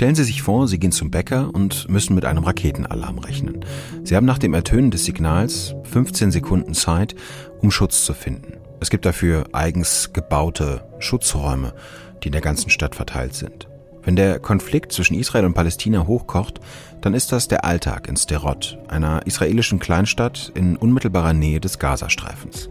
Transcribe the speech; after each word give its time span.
Stellen 0.00 0.14
Sie 0.14 0.24
sich 0.24 0.40
vor, 0.40 0.66
Sie 0.66 0.78
gehen 0.78 0.92
zum 0.92 1.10
Bäcker 1.10 1.50
und 1.52 1.90
müssen 1.90 2.14
mit 2.14 2.24
einem 2.24 2.44
Raketenalarm 2.44 3.18
rechnen. 3.18 3.64
Sie 4.02 4.16
haben 4.16 4.24
nach 4.24 4.38
dem 4.38 4.54
Ertönen 4.54 4.90
des 4.90 5.04
Signals 5.04 5.74
15 5.84 6.30
Sekunden 6.30 6.72
Zeit, 6.72 7.14
um 7.60 7.70
Schutz 7.70 8.06
zu 8.06 8.14
finden. 8.14 8.54
Es 8.80 8.88
gibt 8.88 9.04
dafür 9.04 9.44
eigens 9.52 10.14
gebaute 10.14 10.88
Schutzräume, 11.00 11.74
die 12.22 12.28
in 12.28 12.32
der 12.32 12.40
ganzen 12.40 12.70
Stadt 12.70 12.94
verteilt 12.94 13.34
sind. 13.34 13.68
Wenn 14.02 14.16
der 14.16 14.38
Konflikt 14.38 14.92
zwischen 14.92 15.18
Israel 15.18 15.44
und 15.44 15.52
Palästina 15.52 16.06
hochkocht, 16.06 16.60
dann 17.02 17.12
ist 17.12 17.32
das 17.32 17.48
der 17.48 17.66
Alltag 17.66 18.08
in 18.08 18.16
Sderot, 18.16 18.78
einer 18.88 19.26
israelischen 19.26 19.80
Kleinstadt 19.80 20.50
in 20.54 20.78
unmittelbarer 20.78 21.34
Nähe 21.34 21.60
des 21.60 21.78
Gazastreifens. 21.78 22.70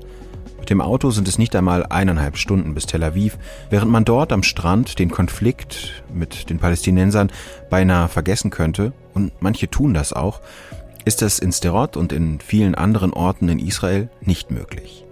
Mit 0.60 0.70
dem 0.70 0.82
Auto 0.82 1.10
sind 1.10 1.28
es 1.28 1.38
nicht 1.38 1.56
einmal 1.56 1.86
eineinhalb 1.86 2.38
Stunden 2.38 2.74
bis 2.74 2.86
Tel 2.86 3.04
Aviv, 3.04 3.38
während 3.70 3.92
man 3.92 4.06
dort 4.06 4.32
am 4.32 4.44
Strand 4.44 5.00
den 5.00 5.10
Konflikt 5.10 6.04
mit 6.14 6.50
den 6.50 6.60
Palästinensern 6.60 7.32
beinahe 7.70 8.08
vergessen 8.08 8.52
könnte, 8.52 8.94
und 9.14 9.32
manche 9.40 9.70
tun 9.70 9.94
das 9.94 10.14
auch, 10.14 10.42
ist 11.06 11.22
es 11.22 11.40
in 11.40 11.52
Sderot 11.52 11.98
und 11.98 12.14
in 12.14 12.40
vielen 12.40 12.76
anderen 12.76 13.14
Orten 13.14 13.50
in 13.50 13.60
Israel 13.60 14.10
nicht 14.22 14.52
möglich. 14.52 15.06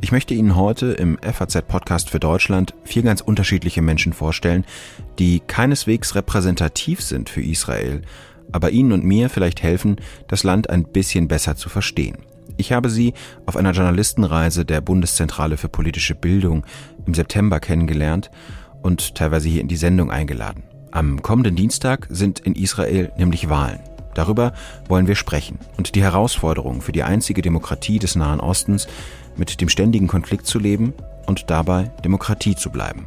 Ich 0.00 0.12
möchte 0.12 0.34
Ihnen 0.34 0.56
heute 0.56 0.92
im 0.92 1.18
FAZ-Podcast 1.20 2.08
für 2.10 2.20
Deutschland 2.20 2.74
vier 2.84 3.02
ganz 3.02 3.20
unterschiedliche 3.20 3.82
Menschen 3.82 4.12
vorstellen, 4.12 4.64
die 5.18 5.40
keineswegs 5.40 6.14
repräsentativ 6.14 7.02
sind 7.02 7.28
für 7.28 7.42
Israel, 7.42 8.02
aber 8.52 8.70
Ihnen 8.70 8.92
und 8.92 9.04
mir 9.04 9.28
vielleicht 9.28 9.62
helfen, 9.62 9.96
das 10.28 10.44
Land 10.44 10.70
ein 10.70 10.84
bisschen 10.84 11.28
besser 11.28 11.56
zu 11.56 11.68
verstehen. 11.68 12.18
Ich 12.56 12.72
habe 12.72 12.88
sie 12.90 13.12
auf 13.44 13.56
einer 13.56 13.72
Journalistenreise 13.72 14.64
der 14.64 14.80
Bundeszentrale 14.80 15.56
für 15.56 15.68
politische 15.68 16.14
Bildung 16.14 16.64
im 17.06 17.14
September 17.14 17.60
kennengelernt 17.60 18.30
und 18.82 19.14
teilweise 19.14 19.48
hier 19.48 19.60
in 19.60 19.68
die 19.68 19.76
Sendung 19.76 20.10
eingeladen. 20.10 20.62
Am 20.90 21.22
kommenden 21.22 21.56
Dienstag 21.56 22.06
sind 22.08 22.38
in 22.40 22.54
Israel 22.54 23.12
nämlich 23.18 23.50
Wahlen. 23.50 23.80
Darüber 24.14 24.54
wollen 24.88 25.06
wir 25.06 25.14
sprechen 25.14 25.58
und 25.76 25.94
die 25.94 26.02
Herausforderungen 26.02 26.80
für 26.80 26.92
die 26.92 27.02
einzige 27.02 27.42
Demokratie 27.42 27.98
des 27.98 28.16
Nahen 28.16 28.40
Ostens, 28.40 28.88
mit 29.36 29.60
dem 29.60 29.68
ständigen 29.68 30.08
Konflikt 30.08 30.46
zu 30.46 30.58
leben 30.58 30.94
und 31.26 31.50
dabei 31.50 31.90
Demokratie 32.02 32.56
zu 32.56 32.70
bleiben. 32.70 33.06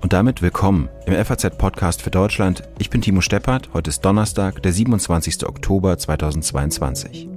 Und 0.00 0.12
damit 0.12 0.42
willkommen 0.42 0.88
im 1.06 1.14
FAZ-Podcast 1.14 2.02
für 2.02 2.10
Deutschland. 2.10 2.64
Ich 2.78 2.90
bin 2.90 3.00
Timo 3.00 3.20
Steppert. 3.20 3.70
Heute 3.72 3.90
ist 3.90 4.04
Donnerstag, 4.04 4.62
der 4.62 4.72
27. 4.72 5.46
Oktober 5.46 5.96
2022. 5.96 7.33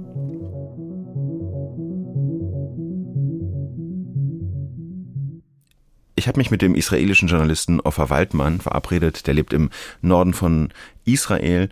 Ich 6.18 6.26
habe 6.26 6.38
mich 6.38 6.50
mit 6.50 6.62
dem 6.62 6.74
israelischen 6.74 7.28
Journalisten 7.28 7.78
Offer 7.78 8.10
Waldmann 8.10 8.60
verabredet. 8.60 9.28
Der 9.28 9.34
lebt 9.34 9.52
im 9.52 9.70
Norden 10.02 10.34
von 10.34 10.70
Israel. 11.04 11.68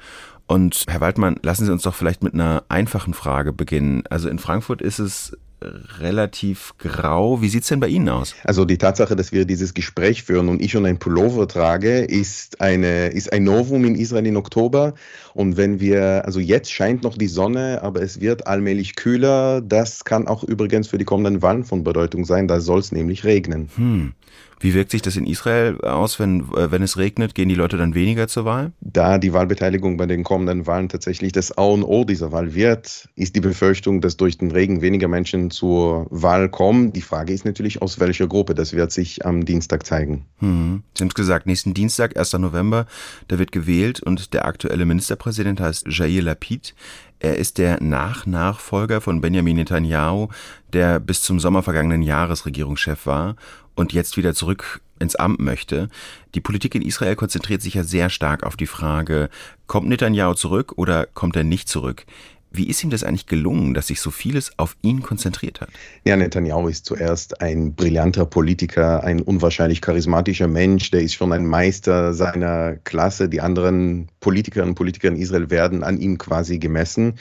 Und 0.46 0.84
Herr 0.86 1.00
Waldmann, 1.00 1.40
lassen 1.42 1.66
Sie 1.66 1.72
uns 1.72 1.82
doch 1.82 1.96
vielleicht 1.96 2.22
mit 2.22 2.32
einer 2.32 2.62
einfachen 2.68 3.12
Frage 3.12 3.52
beginnen. 3.52 4.04
Also 4.08 4.28
in 4.28 4.38
Frankfurt 4.38 4.82
ist 4.82 5.00
es 5.00 5.36
relativ 5.62 6.74
grau. 6.78 7.40
Wie 7.40 7.48
sieht 7.48 7.62
es 7.62 7.68
denn 7.68 7.80
bei 7.80 7.88
Ihnen 7.88 8.08
aus? 8.08 8.34
Also 8.44 8.64
die 8.64 8.78
Tatsache, 8.78 9.16
dass 9.16 9.32
wir 9.32 9.44
dieses 9.44 9.74
Gespräch 9.74 10.22
führen 10.22 10.48
und 10.48 10.60
ich 10.60 10.72
schon 10.72 10.86
ein 10.86 10.98
Pullover 10.98 11.48
trage, 11.48 12.00
ist, 12.00 12.60
eine, 12.60 13.08
ist 13.08 13.32
ein 13.32 13.44
Novum 13.44 13.84
in 13.84 13.94
Israel 13.94 14.26
im 14.26 14.36
Oktober. 14.36 14.94
Und 15.34 15.56
wenn 15.56 15.80
wir, 15.80 16.24
also 16.24 16.40
jetzt 16.40 16.70
scheint 16.72 17.02
noch 17.02 17.16
die 17.16 17.28
Sonne, 17.28 17.80
aber 17.82 18.02
es 18.02 18.20
wird 18.20 18.46
allmählich 18.46 18.96
kühler. 18.96 19.60
Das 19.60 20.04
kann 20.04 20.26
auch 20.26 20.44
übrigens 20.44 20.88
für 20.88 20.98
die 20.98 21.04
kommenden 21.04 21.42
Wahlen 21.42 21.64
von 21.64 21.84
Bedeutung 21.84 22.24
sein. 22.24 22.48
Da 22.48 22.60
soll 22.60 22.80
es 22.80 22.92
nämlich 22.92 23.24
regnen. 23.24 23.68
Hm. 23.76 24.12
Wie 24.58 24.72
wirkt 24.72 24.90
sich 24.90 25.02
das 25.02 25.16
in 25.16 25.26
Israel 25.26 25.78
aus, 25.82 26.18
wenn, 26.18 26.40
äh, 26.54 26.70
wenn 26.70 26.82
es 26.82 26.96
regnet? 26.96 27.34
Gehen 27.34 27.48
die 27.48 27.54
Leute 27.54 27.76
dann 27.76 27.94
weniger 27.94 28.26
zur 28.26 28.44
Wahl? 28.46 28.72
Da 28.80 29.18
die 29.18 29.32
Wahlbeteiligung 29.32 29.96
bei 29.96 30.06
den 30.06 30.24
kommenden 30.24 30.66
Wahlen 30.66 30.88
tatsächlich 30.88 31.32
das 31.32 31.56
A 31.58 31.62
und 31.62 31.84
O 31.84 32.04
dieser 32.04 32.32
Wahl 32.32 32.54
wird, 32.54 33.08
ist 33.16 33.36
die 33.36 33.40
Befürchtung, 33.40 34.00
dass 34.00 34.16
durch 34.16 34.38
den 34.38 34.50
Regen 34.50 34.80
weniger 34.80 35.08
Menschen 35.08 35.50
zur 35.50 36.06
Wahl 36.10 36.48
kommen. 36.48 36.92
Die 36.92 37.02
Frage 37.02 37.32
ist 37.32 37.44
natürlich, 37.44 37.82
aus 37.82 38.00
welcher 38.00 38.28
Gruppe. 38.28 38.54
Das 38.54 38.72
wird 38.72 38.92
sich 38.92 39.26
am 39.26 39.44
Dienstag 39.44 39.84
zeigen. 39.84 40.24
Hm. 40.38 40.82
Sie 40.94 41.02
haben 41.02 41.08
es 41.08 41.14
gesagt, 41.14 41.46
nächsten 41.46 41.74
Dienstag, 41.74 42.16
1. 42.18 42.34
November, 42.34 42.86
da 43.28 43.38
wird 43.38 43.52
gewählt 43.52 44.02
und 44.02 44.32
der 44.32 44.46
aktuelle 44.46 44.86
Ministerpräsident 44.86 45.60
heißt 45.60 45.86
Jair 45.88 46.22
Lapid. 46.22 46.74
Er 47.18 47.36
ist 47.36 47.58
der 47.58 47.82
Nachnachfolger 47.82 49.00
von 49.00 49.22
Benjamin 49.22 49.56
Netanyahu, 49.56 50.28
der 50.72 51.00
bis 51.00 51.22
zum 51.22 51.40
Sommer 51.40 51.62
vergangenen 51.62 52.02
Jahres 52.02 52.44
Regierungschef 52.44 53.06
war 53.06 53.36
und 53.76 53.92
jetzt 53.92 54.16
wieder 54.16 54.34
zurück 54.34 54.80
ins 54.98 55.14
Amt 55.14 55.38
möchte. 55.38 55.88
Die 56.34 56.40
Politik 56.40 56.74
in 56.74 56.82
Israel 56.82 57.14
konzentriert 57.14 57.62
sich 57.62 57.74
ja 57.74 57.84
sehr 57.84 58.10
stark 58.10 58.42
auf 58.42 58.56
die 58.56 58.66
Frage, 58.66 59.28
kommt 59.66 59.88
Netanyahu 59.88 60.34
zurück 60.34 60.72
oder 60.76 61.06
kommt 61.06 61.36
er 61.36 61.44
nicht 61.44 61.68
zurück? 61.68 62.06
Wie 62.50 62.68
ist 62.68 62.82
ihm 62.82 62.90
das 62.90 63.04
eigentlich 63.04 63.26
gelungen, 63.26 63.74
dass 63.74 63.88
sich 63.88 64.00
so 64.00 64.10
vieles 64.10 64.52
auf 64.58 64.76
ihn 64.80 65.02
konzentriert 65.02 65.60
hat? 65.60 65.68
Ja, 66.04 66.16
Netanyahu 66.16 66.68
ist 66.68 66.86
zuerst 66.86 67.42
ein 67.42 67.74
brillanter 67.74 68.24
Politiker, 68.24 69.04
ein 69.04 69.20
unwahrscheinlich 69.20 69.82
charismatischer 69.82 70.48
Mensch, 70.48 70.90
der 70.90 71.02
ist 71.02 71.14
schon 71.14 71.32
ein 71.32 71.46
Meister 71.46 72.14
seiner 72.14 72.76
Klasse. 72.76 73.28
Die 73.28 73.42
anderen 73.42 74.08
Politikerinnen 74.20 74.70
und 74.70 74.74
Politiker 74.76 75.08
in 75.08 75.16
Israel 75.16 75.50
werden 75.50 75.84
an 75.84 75.98
ihm 75.98 76.16
quasi 76.16 76.58
gemessen. 76.58 77.18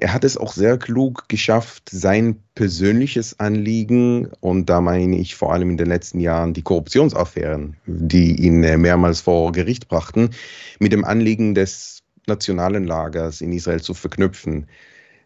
Er 0.00 0.14
hat 0.14 0.24
es 0.24 0.38
auch 0.38 0.54
sehr 0.54 0.78
klug 0.78 1.28
geschafft, 1.28 1.90
sein 1.90 2.42
persönliches 2.54 3.38
Anliegen, 3.38 4.28
und 4.40 4.70
da 4.70 4.80
meine 4.80 5.18
ich 5.18 5.34
vor 5.34 5.52
allem 5.52 5.68
in 5.68 5.76
den 5.76 5.88
letzten 5.88 6.20
Jahren 6.20 6.54
die 6.54 6.62
Korruptionsaffären, 6.62 7.76
die 7.84 8.34
ihn 8.42 8.64
äh, 8.64 8.78
mehrmals 8.78 9.20
vor 9.20 9.52
Gericht 9.52 9.88
brachten, 9.88 10.30
mit 10.78 10.92
dem 10.92 11.04
Anliegen 11.04 11.54
des 11.54 12.02
nationalen 12.26 12.84
Lagers 12.84 13.42
in 13.42 13.52
Israel 13.52 13.82
zu 13.82 13.92
verknüpfen. 13.92 14.68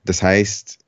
Das 0.04 0.24
heißt, 0.24 0.80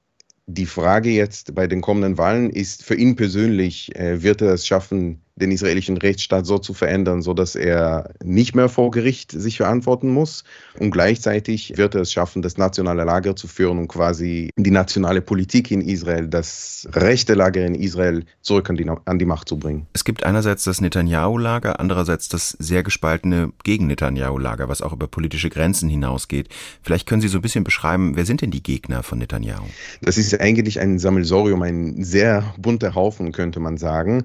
die 0.46 0.66
Frage 0.66 1.10
jetzt 1.10 1.54
bei 1.54 1.68
den 1.68 1.80
kommenden 1.80 2.18
Wahlen 2.18 2.50
ist 2.50 2.82
für 2.82 2.96
ihn 2.96 3.14
persönlich, 3.14 3.94
äh, 3.94 4.20
wird 4.20 4.42
er 4.42 4.52
es 4.54 4.66
schaffen, 4.66 5.22
den 5.36 5.50
israelischen 5.50 5.98
Rechtsstaat 5.98 6.46
so 6.46 6.58
zu 6.58 6.72
verändern, 6.72 7.20
so 7.20 7.34
dass 7.34 7.54
er 7.54 8.10
nicht 8.24 8.56
mehr 8.56 8.68
vor 8.70 8.90
Gericht 8.90 9.32
sich 9.32 9.58
verantworten 9.58 10.10
muss 10.10 10.44
und 10.78 10.90
gleichzeitig 10.90 11.76
wird 11.76 11.94
er 11.94 12.00
es 12.00 12.12
schaffen, 12.12 12.40
das 12.40 12.56
nationale 12.56 13.04
Lager 13.04 13.36
zu 13.36 13.46
führen 13.46 13.78
und 13.78 13.88
quasi 13.88 14.50
die 14.56 14.70
nationale 14.70 15.20
Politik 15.20 15.70
in 15.70 15.82
Israel, 15.82 16.28
das 16.28 16.88
rechte 16.92 17.34
Lager 17.34 17.64
in 17.66 17.74
Israel 17.74 18.24
zurück 18.40 18.70
an 18.70 18.76
die, 18.76 18.90
an 19.04 19.18
die 19.18 19.26
Macht 19.26 19.48
zu 19.48 19.58
bringen. 19.58 19.86
Es 19.92 20.04
gibt 20.04 20.24
einerseits 20.24 20.64
das 20.64 20.80
Netanyahu-Lager, 20.80 21.80
andererseits 21.80 22.28
das 22.28 22.56
sehr 22.58 22.82
gespaltene 22.82 23.52
Gegen-Netanyahu-Lager, 23.62 24.70
was 24.70 24.80
auch 24.80 24.94
über 24.94 25.06
politische 25.06 25.50
Grenzen 25.50 25.90
hinausgeht. 25.90 26.48
Vielleicht 26.82 27.06
können 27.06 27.20
Sie 27.20 27.28
so 27.28 27.38
ein 27.38 27.42
bisschen 27.42 27.64
beschreiben, 27.64 28.16
wer 28.16 28.24
sind 28.24 28.40
denn 28.40 28.50
die 28.50 28.62
Gegner 28.62 29.02
von 29.02 29.18
Netanyahu? 29.18 29.64
Das 30.00 30.16
ist 30.16 30.40
eigentlich 30.40 30.80
ein 30.80 30.98
Sammelsorium, 30.98 31.60
ein 31.60 32.02
sehr 32.02 32.54
bunter 32.56 32.94
Haufen, 32.94 33.32
könnte 33.32 33.60
man 33.60 33.76
sagen. 33.76 34.24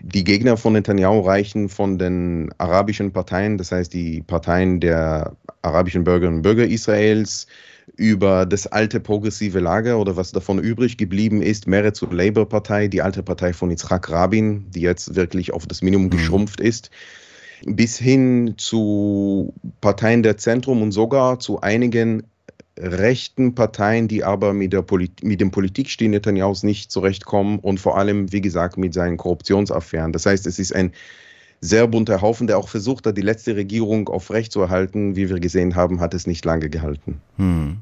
Die 0.00 0.22
Gegner 0.22 0.43
von 0.56 0.74
Netanyahu 0.74 1.20
reichen 1.20 1.68
von 1.68 1.98
den 1.98 2.50
arabischen 2.58 3.12
Parteien, 3.12 3.58
das 3.58 3.72
heißt 3.72 3.92
die 3.92 4.22
Parteien 4.22 4.80
der 4.80 5.36
arabischen 5.62 6.04
Bürgerinnen 6.04 6.38
und 6.38 6.42
Bürger 6.42 6.66
Israels, 6.66 7.46
über 7.96 8.46
das 8.46 8.66
alte 8.66 9.00
progressive 9.00 9.60
Lager 9.60 9.98
oder 9.98 10.16
was 10.16 10.32
davon 10.32 10.58
übrig 10.58 10.96
geblieben 10.96 11.42
ist, 11.42 11.66
Meretz 11.66 12.02
und 12.02 12.12
Labour-Partei, 12.12 12.88
die 12.88 13.02
alte 13.02 13.22
Partei 13.22 13.52
von 13.52 13.70
Yitzhak 13.70 14.10
Rabin, 14.10 14.70
die 14.70 14.80
jetzt 14.80 15.14
wirklich 15.14 15.52
auf 15.52 15.66
das 15.66 15.82
Minimum 15.82 16.06
mhm. 16.06 16.10
geschrumpft 16.10 16.60
ist, 16.60 16.90
bis 17.66 17.98
hin 17.98 18.54
zu 18.56 19.52
Parteien 19.80 20.22
der 20.22 20.36
Zentrum 20.36 20.82
und 20.82 20.92
sogar 20.92 21.38
zu 21.38 21.60
einigen 21.60 22.24
rechten 22.78 23.54
Parteien, 23.54 24.08
die 24.08 24.24
aber 24.24 24.52
mit, 24.52 24.72
der 24.72 24.82
Polit 24.82 25.22
mit 25.22 25.40
dem 25.40 25.50
Politikstil 25.50 26.08
Netanyahus 26.08 26.62
nicht 26.62 26.90
zurechtkommen 26.90 27.58
und 27.58 27.78
vor 27.78 27.96
allem, 27.96 28.32
wie 28.32 28.40
gesagt, 28.40 28.76
mit 28.76 28.94
seinen 28.94 29.16
Korruptionsaffären. 29.16 30.12
Das 30.12 30.26
heißt, 30.26 30.46
es 30.46 30.58
ist 30.58 30.74
ein 30.74 30.92
sehr 31.60 31.86
bunter 31.86 32.20
Haufen, 32.20 32.46
der 32.46 32.58
auch 32.58 32.68
versucht 32.68 33.06
hat, 33.06 33.16
die 33.16 33.22
letzte 33.22 33.56
Regierung 33.56 34.08
aufrechtzuerhalten. 34.08 35.16
Wie 35.16 35.30
wir 35.30 35.40
gesehen 35.40 35.76
haben, 35.76 36.00
hat 36.00 36.14
es 36.14 36.26
nicht 36.26 36.44
lange 36.44 36.68
gehalten. 36.68 37.20
Hm. 37.36 37.78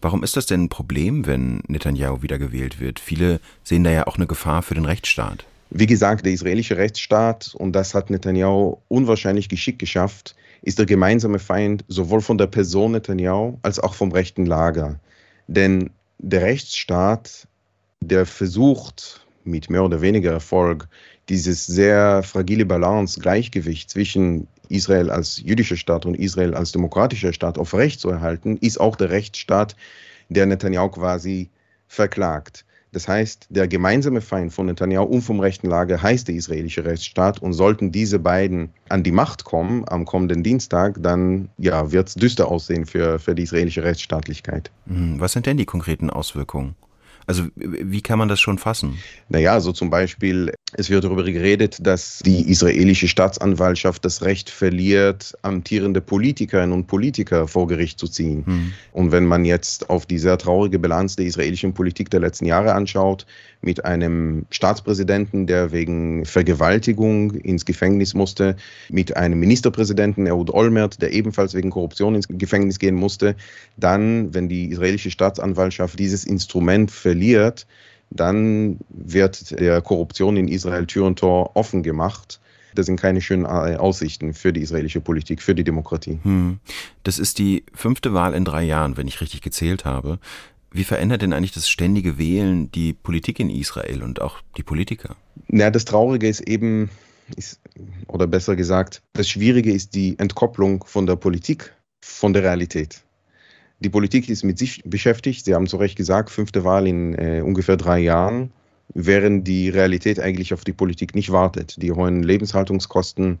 Warum 0.00 0.22
ist 0.22 0.36
das 0.36 0.46
denn 0.46 0.64
ein 0.64 0.68
Problem, 0.68 1.26
wenn 1.26 1.62
Netanyahu 1.66 2.22
wiedergewählt 2.22 2.78
wird? 2.78 3.00
Viele 3.00 3.40
sehen 3.64 3.84
da 3.84 3.90
ja 3.90 4.06
auch 4.06 4.16
eine 4.16 4.26
Gefahr 4.26 4.62
für 4.62 4.74
den 4.74 4.84
Rechtsstaat. 4.84 5.44
Wie 5.70 5.86
gesagt, 5.86 6.24
der 6.24 6.32
israelische 6.32 6.76
Rechtsstaat, 6.76 7.54
und 7.54 7.72
das 7.72 7.94
hat 7.94 8.10
Netanyahu 8.10 8.78
unwahrscheinlich 8.88 9.48
geschickt 9.48 9.78
geschafft, 9.78 10.36
ist 10.62 10.78
der 10.78 10.86
gemeinsame 10.86 11.38
Feind 11.38 11.84
sowohl 11.88 12.20
von 12.20 12.38
der 12.38 12.46
Person 12.46 12.92
Netanyahu 12.92 13.58
als 13.62 13.78
auch 13.78 13.94
vom 13.94 14.12
rechten 14.12 14.46
Lager. 14.46 14.98
Denn 15.46 15.90
der 16.18 16.42
Rechtsstaat, 16.42 17.46
der 18.00 18.26
versucht 18.26 19.26
mit 19.44 19.70
mehr 19.70 19.84
oder 19.84 20.00
weniger 20.00 20.32
Erfolg, 20.32 20.88
dieses 21.28 21.66
sehr 21.66 22.22
fragile 22.22 22.64
Balance, 22.64 23.20
Gleichgewicht 23.20 23.90
zwischen 23.90 24.48
Israel 24.68 25.10
als 25.10 25.38
jüdischer 25.38 25.76
Staat 25.76 26.06
und 26.06 26.16
Israel 26.16 26.54
als 26.54 26.72
demokratischer 26.72 27.32
Staat 27.32 27.58
aufrechtzuerhalten, 27.58 28.56
ist 28.58 28.80
auch 28.80 28.96
der 28.96 29.10
Rechtsstaat, 29.10 29.76
der 30.28 30.46
Netanyahu 30.46 30.88
quasi 30.90 31.50
verklagt. 31.86 32.64
Das 32.92 33.08
heißt, 33.08 33.48
der 33.50 33.68
gemeinsame 33.68 34.20
Feind 34.20 34.52
von 34.52 34.66
Netanyahu 34.66 35.04
und 35.04 35.22
vom 35.22 35.40
rechten 35.40 35.68
Lager 35.68 36.00
heißt 36.02 36.28
der 36.28 36.34
israelische 36.34 36.84
Rechtsstaat 36.84 37.42
und 37.42 37.52
sollten 37.52 37.92
diese 37.92 38.18
beiden 38.18 38.70
an 38.88 39.02
die 39.02 39.12
Macht 39.12 39.44
kommen 39.44 39.84
am 39.88 40.04
kommenden 40.04 40.42
Dienstag, 40.42 40.96
dann 41.02 41.48
ja, 41.58 41.92
wird 41.92 42.08
es 42.08 42.14
düster 42.14 42.48
aussehen 42.48 42.86
für, 42.86 43.18
für 43.18 43.34
die 43.34 43.42
israelische 43.42 43.82
Rechtsstaatlichkeit. 43.82 44.70
Hm, 44.86 45.20
was 45.20 45.32
sind 45.32 45.46
denn 45.46 45.56
die 45.56 45.66
konkreten 45.66 46.10
Auswirkungen? 46.10 46.74
Also 47.26 47.44
wie 47.56 48.02
kann 48.02 48.20
man 48.20 48.28
das 48.28 48.40
schon 48.40 48.58
fassen? 48.58 48.98
Naja, 49.28 49.60
so 49.60 49.72
zum 49.72 49.90
Beispiel, 49.90 50.52
es 50.74 50.90
wird 50.90 51.02
darüber 51.02 51.24
geredet, 51.24 51.78
dass 51.80 52.20
die 52.24 52.48
israelische 52.48 53.08
Staatsanwaltschaft 53.08 54.04
das 54.04 54.22
Recht 54.22 54.48
verliert, 54.48 55.36
amtierende 55.42 56.00
Politikerinnen 56.00 56.72
und 56.72 56.86
Politiker 56.86 57.48
vor 57.48 57.66
Gericht 57.66 57.98
zu 57.98 58.06
ziehen. 58.06 58.46
Hm. 58.46 58.72
Und 58.92 59.10
wenn 59.10 59.26
man 59.26 59.44
jetzt 59.44 59.90
auf 59.90 60.06
die 60.06 60.18
sehr 60.18 60.38
traurige 60.38 60.78
Bilanz 60.78 61.16
der 61.16 61.26
israelischen 61.26 61.74
Politik 61.74 62.10
der 62.10 62.20
letzten 62.20 62.46
Jahre 62.46 62.74
anschaut, 62.74 63.26
mit 63.60 63.84
einem 63.84 64.46
Staatspräsidenten, 64.50 65.46
der 65.46 65.72
wegen 65.72 66.24
Vergewaltigung 66.24 67.32
ins 67.32 67.64
Gefängnis 67.64 68.14
musste, 68.14 68.54
mit 68.88 69.16
einem 69.16 69.40
Ministerpräsidenten, 69.40 70.26
Ehud 70.26 70.50
Olmert, 70.50 71.02
der 71.02 71.12
ebenfalls 71.12 71.54
wegen 71.54 71.70
Korruption 71.70 72.14
ins 72.14 72.28
Gefängnis 72.28 72.78
gehen 72.78 72.94
musste, 72.94 73.34
dann, 73.76 74.32
wenn 74.32 74.48
die 74.48 74.66
israelische 74.70 75.10
Staatsanwaltschaft 75.10 75.98
dieses 75.98 76.24
Instrument 76.24 76.90
verliert, 76.92 77.15
dann 78.10 78.78
wird 78.88 79.58
der 79.58 79.82
Korruption 79.82 80.36
in 80.36 80.48
Israel 80.48 80.86
Tür 80.86 81.06
und 81.06 81.18
Tor 81.18 81.56
offen 81.56 81.82
gemacht. 81.82 82.40
Das 82.74 82.86
sind 82.86 83.00
keine 83.00 83.20
schönen 83.20 83.46
Aussichten 83.46 84.34
für 84.34 84.52
die 84.52 84.60
israelische 84.60 85.00
Politik, 85.00 85.42
für 85.42 85.54
die 85.54 85.64
Demokratie. 85.64 86.18
Hm. 86.22 86.58
Das 87.04 87.18
ist 87.18 87.38
die 87.38 87.64
fünfte 87.72 88.12
Wahl 88.12 88.34
in 88.34 88.44
drei 88.44 88.62
Jahren, 88.62 88.96
wenn 88.96 89.08
ich 89.08 89.20
richtig 89.20 89.40
gezählt 89.40 89.84
habe. 89.84 90.18
Wie 90.70 90.84
verändert 90.84 91.22
denn 91.22 91.32
eigentlich 91.32 91.52
das 91.52 91.70
ständige 91.70 92.18
Wählen 92.18 92.70
die 92.70 92.92
Politik 92.92 93.40
in 93.40 93.48
Israel 93.48 94.02
und 94.02 94.20
auch 94.20 94.42
die 94.58 94.62
Politiker? 94.62 95.16
Na, 95.48 95.70
das 95.70 95.86
Traurige 95.86 96.28
ist 96.28 96.40
eben, 96.40 96.90
ist, 97.34 97.60
oder 98.08 98.26
besser 98.26 98.56
gesagt, 98.56 99.00
das 99.14 99.28
Schwierige 99.28 99.72
ist 99.72 99.94
die 99.94 100.18
Entkopplung 100.18 100.84
von 100.84 101.06
der 101.06 101.16
Politik 101.16 101.72
von 102.02 102.34
der 102.34 102.42
Realität. 102.42 103.02
Die 103.80 103.90
Politik 103.90 104.28
ist 104.28 104.42
mit 104.42 104.58
sich 104.58 104.82
beschäftigt. 104.84 105.44
Sie 105.44 105.54
haben 105.54 105.66
zu 105.66 105.76
Recht 105.76 105.96
gesagt, 105.96 106.30
fünfte 106.30 106.64
Wahl 106.64 106.86
in 106.86 107.14
äh, 107.14 107.42
ungefähr 107.44 107.76
drei 107.76 107.98
Jahren, 107.98 108.50
während 108.94 109.46
die 109.46 109.68
Realität 109.68 110.18
eigentlich 110.18 110.54
auf 110.54 110.64
die 110.64 110.72
Politik 110.72 111.14
nicht 111.14 111.30
wartet. 111.30 111.80
Die 111.82 111.92
hohen 111.92 112.22
Lebenshaltungskosten, 112.22 113.38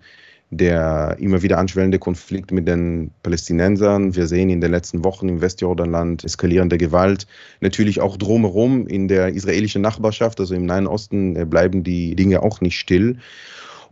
der 0.50 1.16
immer 1.18 1.42
wieder 1.42 1.58
anschwellende 1.58 1.98
Konflikt 1.98 2.52
mit 2.52 2.68
den 2.68 3.10
Palästinensern. 3.22 4.14
Wir 4.14 4.26
sehen 4.26 4.50
in 4.50 4.60
den 4.60 4.70
letzten 4.70 5.04
Wochen 5.04 5.28
im 5.28 5.40
Westjordanland 5.40 6.22
eskalierende 6.22 6.76
Gewalt. 6.76 7.26
Natürlich 7.62 8.00
auch 8.02 8.18
drumherum 8.18 8.86
in 8.86 9.08
der 9.08 9.28
israelischen 9.28 9.80
Nachbarschaft, 9.80 10.38
also 10.38 10.54
im 10.54 10.66
Nahen 10.66 10.86
Osten, 10.86 11.34
äh, 11.34 11.46
bleiben 11.46 11.82
die 11.82 12.14
Dinge 12.14 12.42
auch 12.42 12.60
nicht 12.60 12.78
still. 12.78 13.16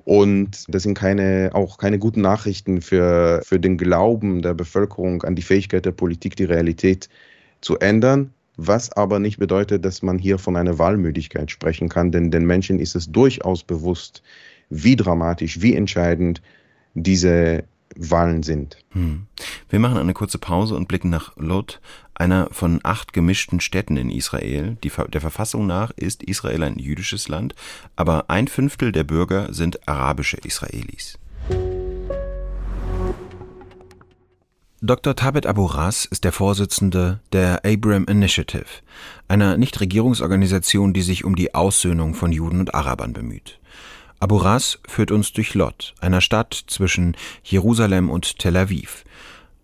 Und 0.04 0.66
das 0.68 0.82
sind 0.82 0.94
keine, 0.94 1.50
auch 1.54 1.78
keine 1.78 1.98
guten 1.98 2.20
Nachrichten 2.20 2.82
für, 2.82 3.40
für 3.44 3.58
den 3.58 3.78
Glauben 3.78 4.42
der 4.42 4.54
Bevölkerung 4.54 5.22
an 5.22 5.34
die 5.34 5.42
Fähigkeit 5.42 5.86
der 5.86 5.92
Politik, 5.92 6.36
die 6.36 6.44
Realität 6.44 7.08
zu 7.60 7.78
ändern. 7.78 8.32
Was 8.56 8.92
aber 8.92 9.18
nicht 9.18 9.38
bedeutet, 9.38 9.84
dass 9.84 10.02
man 10.02 10.18
hier 10.18 10.38
von 10.38 10.56
einer 10.56 10.78
Wahlmüdigkeit 10.78 11.50
sprechen 11.50 11.88
kann, 11.88 12.12
denn 12.12 12.30
den 12.30 12.44
Menschen 12.44 12.78
ist 12.78 12.94
es 12.94 13.10
durchaus 13.10 13.64
bewusst, 13.64 14.22
wie 14.70 14.94
dramatisch, 14.94 15.60
wie 15.60 15.74
entscheidend 15.74 16.40
diese 16.94 17.64
Wahlen 17.96 18.42
sind. 18.42 18.76
Hm. 18.90 19.26
Wir 19.68 19.78
machen 19.78 19.98
eine 19.98 20.14
kurze 20.14 20.38
Pause 20.38 20.74
und 20.76 20.88
blicken 20.88 21.10
nach 21.10 21.36
Lot, 21.36 21.80
einer 22.14 22.48
von 22.52 22.80
acht 22.82 23.12
gemischten 23.12 23.60
Städten 23.60 23.96
in 23.96 24.10
Israel. 24.10 24.76
Die, 24.82 24.92
der 25.08 25.20
Verfassung 25.20 25.66
nach 25.66 25.90
ist 25.92 26.22
Israel 26.22 26.62
ein 26.62 26.78
jüdisches 26.78 27.28
Land, 27.28 27.54
aber 27.96 28.30
ein 28.30 28.48
Fünftel 28.48 28.92
der 28.92 29.04
Bürger 29.04 29.52
sind 29.52 29.88
arabische 29.88 30.36
Israelis. 30.38 31.18
Dr. 34.86 35.16
Tabet 35.16 35.46
Abu 35.46 35.64
Ras 35.64 36.04
ist 36.04 36.24
der 36.24 36.32
Vorsitzende 36.32 37.20
der 37.32 37.64
Abraham 37.64 38.04
Initiative, 38.04 38.66
einer 39.28 39.56
Nichtregierungsorganisation, 39.56 40.92
die 40.92 41.00
sich 41.00 41.24
um 41.24 41.36
die 41.36 41.54
Aussöhnung 41.54 42.12
von 42.12 42.32
Juden 42.32 42.60
und 42.60 42.74
Arabern 42.74 43.14
bemüht. 43.14 43.58
Abu 44.20 44.36
Ras 44.36 44.78
führt 44.86 45.10
uns 45.10 45.32
durch 45.32 45.54
Lot, 45.54 45.94
einer 46.00 46.20
Stadt 46.20 46.64
zwischen 46.66 47.16
Jerusalem 47.42 48.10
und 48.10 48.38
Tel 48.38 48.56
Aviv. 48.56 49.04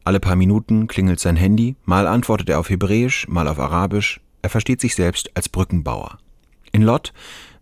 Alle 0.04 0.20
paar 0.20 0.36
Minuten 0.36 0.86
klingelt 0.86 1.20
sein 1.20 1.36
Handy, 1.36 1.76
mal 1.84 2.06
antwortet 2.06 2.48
er 2.48 2.58
auf 2.58 2.70
Hebräisch, 2.70 3.28
mal 3.28 3.48
auf 3.48 3.58
Arabisch. 3.58 4.20
Er 4.42 4.50
versteht 4.50 4.80
sich 4.80 4.94
selbst 4.94 5.30
als 5.34 5.48
Brückenbauer. 5.48 6.18
In 6.72 6.82
Lot 6.82 7.12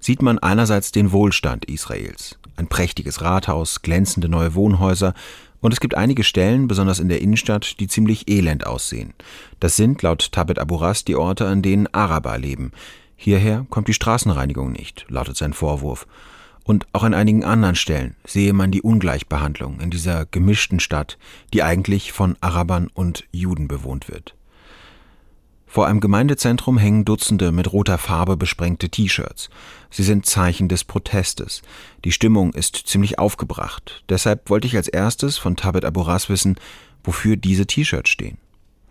sieht 0.00 0.22
man 0.22 0.38
einerseits 0.38 0.92
den 0.92 1.12
Wohlstand 1.12 1.64
Israels. 1.64 2.38
Ein 2.56 2.68
prächtiges 2.68 3.22
Rathaus, 3.22 3.82
glänzende 3.82 4.28
neue 4.28 4.54
Wohnhäuser, 4.54 5.14
und 5.60 5.72
es 5.72 5.80
gibt 5.80 5.96
einige 5.96 6.22
Stellen, 6.22 6.68
besonders 6.68 7.00
in 7.00 7.08
der 7.08 7.20
Innenstadt, 7.20 7.80
die 7.80 7.88
ziemlich 7.88 8.28
elend 8.30 8.66
aussehen. 8.66 9.12
Das 9.58 9.76
sind 9.76 10.02
laut 10.02 10.30
Tabet 10.30 10.58
Aburas 10.58 11.04
die 11.04 11.16
Orte, 11.16 11.46
an 11.46 11.62
denen 11.62 11.92
Araber 11.92 12.38
leben. 12.38 12.70
Hierher 13.16 13.66
kommt 13.68 13.88
die 13.88 13.94
Straßenreinigung 13.94 14.70
nicht, 14.70 15.06
lautet 15.08 15.36
sein 15.36 15.52
Vorwurf. 15.52 16.06
Und 16.68 16.86
auch 16.92 17.02
an 17.02 17.14
einigen 17.14 17.44
anderen 17.44 17.76
Stellen 17.76 18.14
sehe 18.26 18.52
man 18.52 18.70
die 18.70 18.82
Ungleichbehandlung 18.82 19.80
in 19.80 19.88
dieser 19.88 20.26
gemischten 20.26 20.80
Stadt, 20.80 21.16
die 21.54 21.62
eigentlich 21.62 22.12
von 22.12 22.36
Arabern 22.42 22.90
und 22.92 23.24
Juden 23.32 23.68
bewohnt 23.68 24.10
wird. 24.10 24.34
Vor 25.66 25.86
einem 25.86 26.00
Gemeindezentrum 26.00 26.76
hängen 26.76 27.06
Dutzende 27.06 27.52
mit 27.52 27.72
roter 27.72 27.96
Farbe 27.96 28.36
besprengte 28.36 28.90
T-Shirts. 28.90 29.48
Sie 29.88 30.02
sind 30.02 30.26
Zeichen 30.26 30.68
des 30.68 30.84
Protestes. 30.84 31.62
Die 32.04 32.12
Stimmung 32.12 32.52
ist 32.52 32.76
ziemlich 32.76 33.18
aufgebracht. 33.18 34.04
Deshalb 34.10 34.50
wollte 34.50 34.66
ich 34.66 34.76
als 34.76 34.88
erstes 34.88 35.38
von 35.38 35.56
Tabet 35.56 35.86
Aburas 35.86 36.28
wissen, 36.28 36.56
wofür 37.02 37.36
diese 37.36 37.66
T-Shirts 37.66 38.10
stehen. 38.10 38.36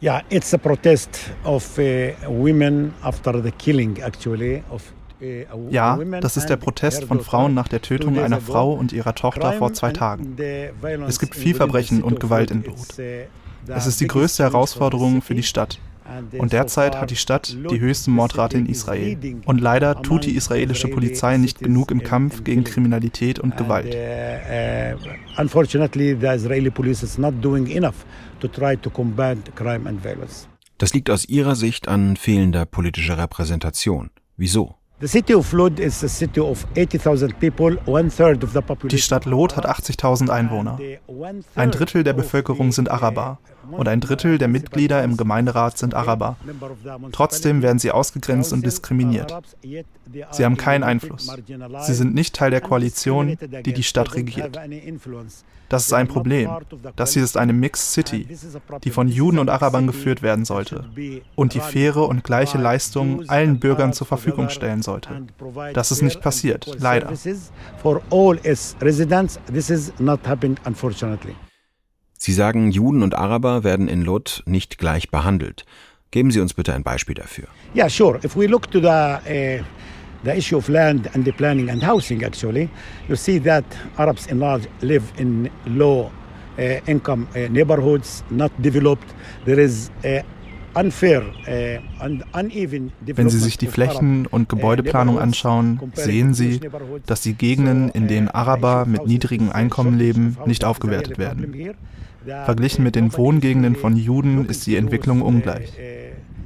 Yeah, 0.01 0.23
it's 0.31 0.51
a 0.51 0.57
protest 0.57 1.29
of 1.43 1.77
uh, 1.77 2.11
women 2.27 2.95
after 3.03 3.39
the 3.39 3.51
killing 3.51 3.97
actually 3.97 4.63
of 4.71 4.81
ja, 5.69 5.97
das 6.21 6.37
ist 6.37 6.47
der 6.47 6.57
Protest 6.57 7.05
von 7.05 7.21
Frauen 7.21 7.53
nach 7.53 7.67
der 7.67 7.81
Tötung 7.81 8.17
einer 8.19 8.41
Frau 8.41 8.73
und 8.73 8.93
ihrer 8.93 9.15
Tochter 9.15 9.53
vor 9.53 9.73
zwei 9.73 9.91
Tagen. 9.91 10.35
Es 11.07 11.19
gibt 11.19 11.35
viel 11.35 11.55
Verbrechen 11.55 12.03
und 12.03 12.19
Gewalt 12.19 12.51
in 12.51 12.63
Lot. 12.63 12.99
Es 13.67 13.87
ist 13.87 13.99
die 13.99 14.07
größte 14.07 14.43
Herausforderung 14.43 15.21
für 15.21 15.35
die 15.35 15.43
Stadt. 15.43 15.79
Und 16.37 16.53
derzeit 16.53 16.95
hat 16.95 17.11
die 17.11 17.15
Stadt 17.15 17.55
die 17.69 17.79
höchste 17.79 18.11
Mordrate 18.11 18.57
in 18.57 18.65
Israel. 18.65 19.17
Und 19.45 19.59
leider 19.59 20.01
tut 20.01 20.25
die 20.25 20.35
israelische 20.35 20.87
Polizei 20.87 21.37
nicht 21.37 21.59
genug 21.59 21.91
im 21.91 22.01
Kampf 22.01 22.43
gegen 22.43 22.63
Kriminalität 22.63 23.39
und 23.39 23.57
Gewalt. 23.57 23.93
Uh, 23.93 25.41
unfortunately, 25.41 26.15
the 26.19 26.27
Israeli 26.27 26.69
police 26.69 27.03
is 27.03 27.17
not 27.17 27.33
doing 27.41 27.67
enough 27.67 28.05
to 28.39 28.47
try 28.47 28.77
to 28.77 28.89
combat 28.89 29.37
crime 29.55 29.87
and 29.87 30.01
violence. 30.01 30.47
Das 30.77 30.93
liegt 30.93 31.09
aus 31.09 31.25
ihrer 31.25 31.55
Sicht 31.55 31.87
an 31.87 32.15
fehlender 32.15 32.65
politischer 32.65 33.17
Repräsentation. 33.17 34.11
Wieso? 34.37 34.75
Die 34.99 35.07
Stadt 38.97 39.25
Lot 39.25 39.55
hat 39.55 39.69
80.000 39.69 40.29
Einwohner. 40.29 40.79
Ein 41.53 41.69
Drittel 41.69 42.03
der 42.03 42.13
Bevölkerung 42.13 42.71
sind 42.71 42.89
Araber 42.89 43.37
und 43.69 43.87
ein 43.87 43.99
Drittel 43.99 44.39
der 44.39 44.47
Mitglieder 44.47 45.03
im 45.03 45.15
Gemeinderat 45.15 45.77
sind 45.77 45.93
Araber. 45.93 46.35
Trotzdem 47.11 47.61
werden 47.61 47.77
sie 47.77 47.91
ausgegrenzt 47.91 48.53
und 48.53 48.65
diskriminiert. 48.65 49.39
Sie 50.31 50.43
haben 50.43 50.57
keinen 50.57 50.83
Einfluss. 50.83 51.31
Sie 51.81 51.93
sind 51.93 52.15
nicht 52.15 52.35
Teil 52.35 52.49
der 52.49 52.61
Koalition, 52.61 53.37
die 53.65 53.73
die 53.73 53.83
Stadt 53.83 54.15
regiert. 54.15 54.59
Das 55.69 55.85
ist 55.85 55.93
ein 55.93 56.07
Problem. 56.07 56.49
Das 56.95 57.13
hier 57.13 57.23
ist 57.23 57.37
eine 57.37 57.53
Mixed 57.53 57.91
City, 57.91 58.27
die 58.83 58.89
von 58.89 59.07
Juden 59.07 59.39
und 59.39 59.49
Arabern 59.49 59.87
geführt 59.87 60.21
werden 60.21 60.45
sollte 60.45 60.85
und 61.35 61.53
die 61.53 61.59
faire 61.59 62.07
und 62.07 62.23
gleiche 62.23 62.57
Leistungen 62.57 63.29
allen 63.29 63.59
Bürgern 63.59 63.93
zur 63.93 64.07
Verfügung 64.07 64.49
stellen 64.49 64.81
sollte. 64.81 65.27
Das 65.73 65.91
ist 65.91 66.01
nicht 66.01 66.21
passiert, 66.21 66.77
leider. 66.79 67.13
Sie 72.19 72.33
sagen, 72.33 72.71
Juden 72.71 73.03
und 73.03 73.15
Araber 73.15 73.63
werden 73.63 73.87
in 73.87 74.01
Lot 74.01 74.43
nicht 74.45 74.77
gleich 74.77 75.11
behandelt. 75.11 75.65
Geben 76.09 76.31
Sie 76.31 76.39
uns 76.39 76.53
bitte 76.53 76.73
ein 76.73 76.83
Beispiel 76.83 77.15
dafür. 77.15 77.47
Ja, 77.73 77.89
sure. 77.89 78.19
If 78.23 78.35
we 78.35 78.47
look 78.47 78.71
to 78.71 78.79
the 78.79 78.87
uh 78.87 79.63
the 80.23 80.35
issue 80.35 80.57
of 80.57 80.69
land 80.69 81.09
and 81.13 81.25
the 81.25 81.31
planning 81.31 81.69
and 81.69 81.83
housing 81.83 82.23
actually, 82.23 82.69
you 83.07 83.15
see 83.15 83.39
that 83.39 83.65
Arabs 83.97 84.27
in 84.27 84.39
large 84.39 84.67
live 84.81 85.11
in 85.17 85.49
low 85.65 86.11
uh, 86.57 86.79
income 86.87 87.27
uh, 87.35 87.47
neighborhoods, 87.49 88.23
not 88.29 88.51
developed. 88.61 89.13
There 89.45 89.59
is 89.59 89.91
uh, 90.03 90.21
Wenn 90.75 90.91
Sie 93.29 93.39
sich 93.39 93.57
die 93.57 93.65
Flächen- 93.67 94.27
und 94.27 94.47
Gebäudeplanung 94.47 95.17
anschauen, 95.17 95.79
sehen 95.95 96.35
Sie, 96.35 96.59
dass 97.07 97.21
die 97.21 97.33
Gegenden, 97.33 97.89
in 97.89 98.07
denen 98.07 98.27
Araber 98.27 98.85
mit 98.85 99.07
niedrigem 99.07 99.51
Einkommen 99.51 99.97
leben, 99.97 100.37
nicht 100.45 100.63
aufgewertet 100.65 101.17
werden. 101.17 101.75
Verglichen 102.45 102.83
mit 102.83 102.95
den 102.95 103.11
Wohngegenden 103.17 103.75
von 103.75 103.95
Juden 103.95 104.45
ist 104.45 104.67
die 104.67 104.75
Entwicklung 104.75 105.23
ungleich. 105.23 105.73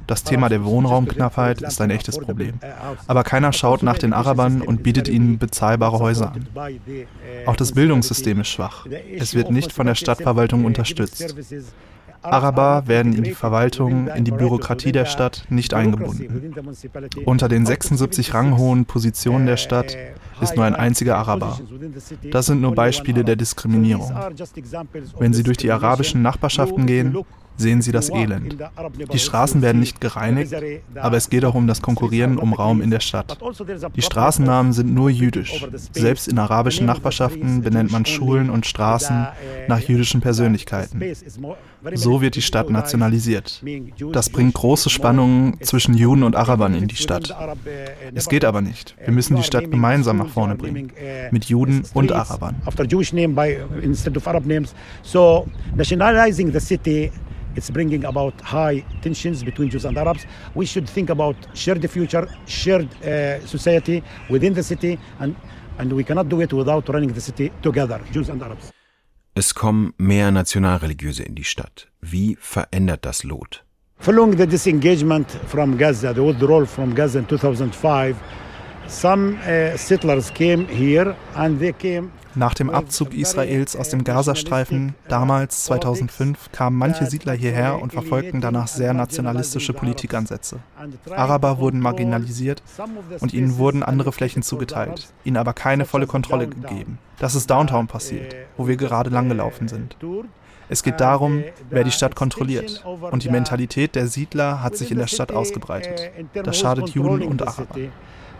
Das 0.06 0.24
Thema 0.24 0.48
der 0.48 0.64
Wohnraumknappheit 0.64 1.62
ist 1.62 1.80
ein 1.80 1.90
echtes 1.90 2.18
Problem. 2.18 2.54
Aber 3.06 3.24
keiner 3.24 3.52
schaut 3.52 3.82
nach 3.82 3.98
den 3.98 4.12
Arabern 4.12 4.62
und 4.62 4.82
bietet 4.82 5.08
ihnen 5.08 5.38
bezahlbare 5.38 5.98
Häuser 5.98 6.32
an. 6.32 6.46
Auch 7.46 7.56
das 7.56 7.72
Bildungssystem 7.72 8.40
ist 8.40 8.48
schwach. 8.48 8.86
Es 9.18 9.34
wird 9.34 9.50
nicht 9.50 9.72
von 9.72 9.86
der 9.86 9.94
Stadtverwaltung 9.94 10.64
unterstützt. 10.64 11.34
Araber 12.22 12.84
werden 12.86 13.14
in 13.14 13.24
die 13.24 13.32
Verwaltung, 13.34 14.06
in 14.08 14.24
die 14.24 14.30
Bürokratie 14.30 14.92
der 14.92 15.06
Stadt 15.06 15.44
nicht 15.48 15.74
eingebunden. 15.74 16.54
Unter 17.24 17.48
den 17.48 17.66
76 17.66 18.32
ranghohen 18.32 18.84
Positionen 18.84 19.46
der 19.46 19.56
Stadt 19.56 19.96
ist 20.40 20.56
nur 20.56 20.64
ein 20.64 20.76
einziger 20.76 21.16
Araber. 21.16 21.58
Das 22.30 22.46
sind 22.46 22.60
nur 22.60 22.74
Beispiele 22.74 23.24
der 23.24 23.36
Diskriminierung. 23.36 24.12
Wenn 25.18 25.34
Sie 25.34 25.42
durch 25.42 25.56
die 25.56 25.70
arabischen 25.70 26.22
Nachbarschaften 26.22 26.86
gehen, 26.86 27.16
sehen 27.56 27.82
Sie 27.82 27.92
das 27.92 28.10
Elend. 28.10 28.56
Die 29.12 29.18
Straßen 29.18 29.62
werden 29.62 29.80
nicht 29.80 30.00
gereinigt, 30.00 30.54
aber 30.94 31.16
es 31.16 31.30
geht 31.30 31.44
auch 31.44 31.54
um 31.54 31.66
das 31.66 31.82
Konkurrieren 31.82 32.38
um 32.38 32.52
Raum 32.52 32.80
in 32.80 32.90
der 32.90 33.00
Stadt. 33.00 33.38
Die 33.96 34.02
Straßennamen 34.02 34.72
sind 34.72 34.92
nur 34.92 35.10
jüdisch. 35.10 35.66
Selbst 35.92 36.28
in 36.28 36.38
arabischen 36.38 36.86
Nachbarschaften 36.86 37.62
benennt 37.62 37.92
man 37.92 38.06
Schulen 38.06 38.50
und 38.50 38.66
Straßen 38.66 39.26
nach 39.68 39.80
jüdischen 39.80 40.20
Persönlichkeiten. 40.20 41.02
So 41.94 42.20
wird 42.20 42.36
die 42.36 42.42
Stadt 42.42 42.70
nationalisiert. 42.70 43.62
Das 44.12 44.30
bringt 44.30 44.54
große 44.54 44.88
Spannungen 44.88 45.60
zwischen 45.62 45.94
Juden 45.94 46.22
und 46.22 46.36
Arabern 46.36 46.74
in 46.74 46.86
die 46.86 46.96
Stadt. 46.96 47.34
Es 48.14 48.28
geht 48.28 48.44
aber 48.44 48.60
nicht. 48.60 48.94
Wir 49.04 49.12
müssen 49.12 49.36
die 49.36 49.42
Stadt 49.42 49.70
gemeinsam 49.70 50.18
nach 50.18 50.28
vorne 50.28 50.54
bringen, 50.54 50.92
mit 51.30 51.46
Juden 51.46 51.82
und 51.94 52.12
Arabern. 52.12 52.56
So 55.02 55.46
nationalizing 55.74 56.52
the 56.52 56.60
city 56.60 57.10
it's 57.56 57.70
bringing 57.70 58.04
about 58.04 58.40
high 58.40 58.84
tensions 59.02 59.42
between 59.42 59.70
Jews 59.70 59.84
and 59.84 59.96
Arabs. 59.96 60.26
We 60.54 60.66
should 60.66 60.88
think 60.88 61.10
about 61.10 61.36
shared 61.54 61.88
future, 61.90 62.26
shared 62.46 62.88
uh, 63.04 63.44
society 63.46 64.02
within 64.30 64.54
the 64.54 64.62
city, 64.62 64.98
and, 65.20 65.36
and 65.78 65.92
we 65.92 66.04
cannot 66.04 66.28
do 66.28 66.40
it 66.40 66.52
without 66.52 66.88
running 66.88 67.12
the 67.12 67.20
city 67.20 67.52
together, 67.62 68.00
Jews 68.12 68.28
and 68.28 68.42
Arabs. 68.42 68.72
Es 69.34 69.54
kommen 69.54 69.94
mehr 69.96 70.30
Nationalreligiöse 70.30 71.22
in 71.22 71.34
die 71.34 71.44
Stadt. 71.44 71.88
Wie 72.02 72.36
verändert 72.38 73.06
das 73.06 73.24
Lot? 73.24 73.64
Following 73.98 74.36
the 74.36 74.46
disengagement 74.46 75.30
from 75.46 75.78
Gaza, 75.78 76.12
the 76.12 76.22
withdrawal 76.22 76.66
from 76.66 76.94
Gaza 76.94 77.20
in 77.20 77.26
2005, 77.26 78.16
some 78.92 79.38
uh, 79.46 79.76
settlers 79.76 80.32
came 80.32 80.66
here 80.68 81.16
and 81.34 81.58
they 81.58 81.72
came 81.72 82.10
nach 82.34 82.54
dem 82.54 82.70
Abzug 82.70 83.12
Israels 83.12 83.76
aus 83.76 83.90
dem 83.90 84.04
Gazastreifen, 84.04 84.94
damals 85.06 85.64
2005, 85.64 86.50
kamen 86.50 86.78
manche 86.78 87.04
Siedler 87.04 87.34
hierher 87.34 87.82
und 87.82 87.92
verfolgten 87.92 88.40
danach 88.40 88.68
sehr 88.68 88.94
nationalistische 88.94 89.74
Politikansätze. 89.74 90.60
Araber 91.10 91.58
wurden 91.58 91.80
marginalisiert 91.80 92.62
und 93.20 93.34
ihnen 93.34 93.58
wurden 93.58 93.82
andere 93.82 94.12
Flächen 94.12 94.42
zugeteilt, 94.42 95.12
ihnen 95.24 95.36
aber 95.36 95.52
keine 95.52 95.84
volle 95.84 96.06
Kontrolle 96.06 96.48
gegeben. 96.48 96.98
Das 97.18 97.34
ist 97.34 97.50
Downtown 97.50 97.86
passiert, 97.86 98.34
wo 98.56 98.66
wir 98.66 98.76
gerade 98.76 99.10
langgelaufen 99.10 99.68
sind. 99.68 99.96
Es 100.70 100.82
geht 100.82 101.00
darum, 101.00 101.44
wer 101.68 101.84
die 101.84 101.90
Stadt 101.90 102.16
kontrolliert. 102.16 102.82
Und 103.10 103.24
die 103.24 103.28
Mentalität 103.30 103.94
der 103.94 104.06
Siedler 104.06 104.62
hat 104.62 104.74
sich 104.74 104.90
in 104.90 104.96
der 104.96 105.06
Stadt 105.06 105.30
ausgebreitet. 105.30 106.10
Das 106.32 106.58
schadet 106.58 106.90
Juden 106.90 107.22
und 107.22 107.46
Arabern. 107.46 107.92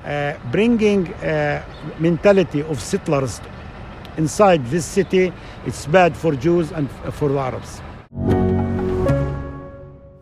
Uh, 0.05 0.35
bringing 0.51 1.07
uh, 1.23 1.63
mentality 2.01 2.63
of 2.65 2.81
settlers 2.81 3.41
inside 4.17 4.61
this 4.69 4.85
city, 4.85 5.33
it's 5.65 5.87
bad 5.87 6.17
for 6.17 6.35
Jews 6.35 6.73
and 6.73 6.89
for 7.13 7.29
the 7.29 7.39
Arabs. 7.39 7.81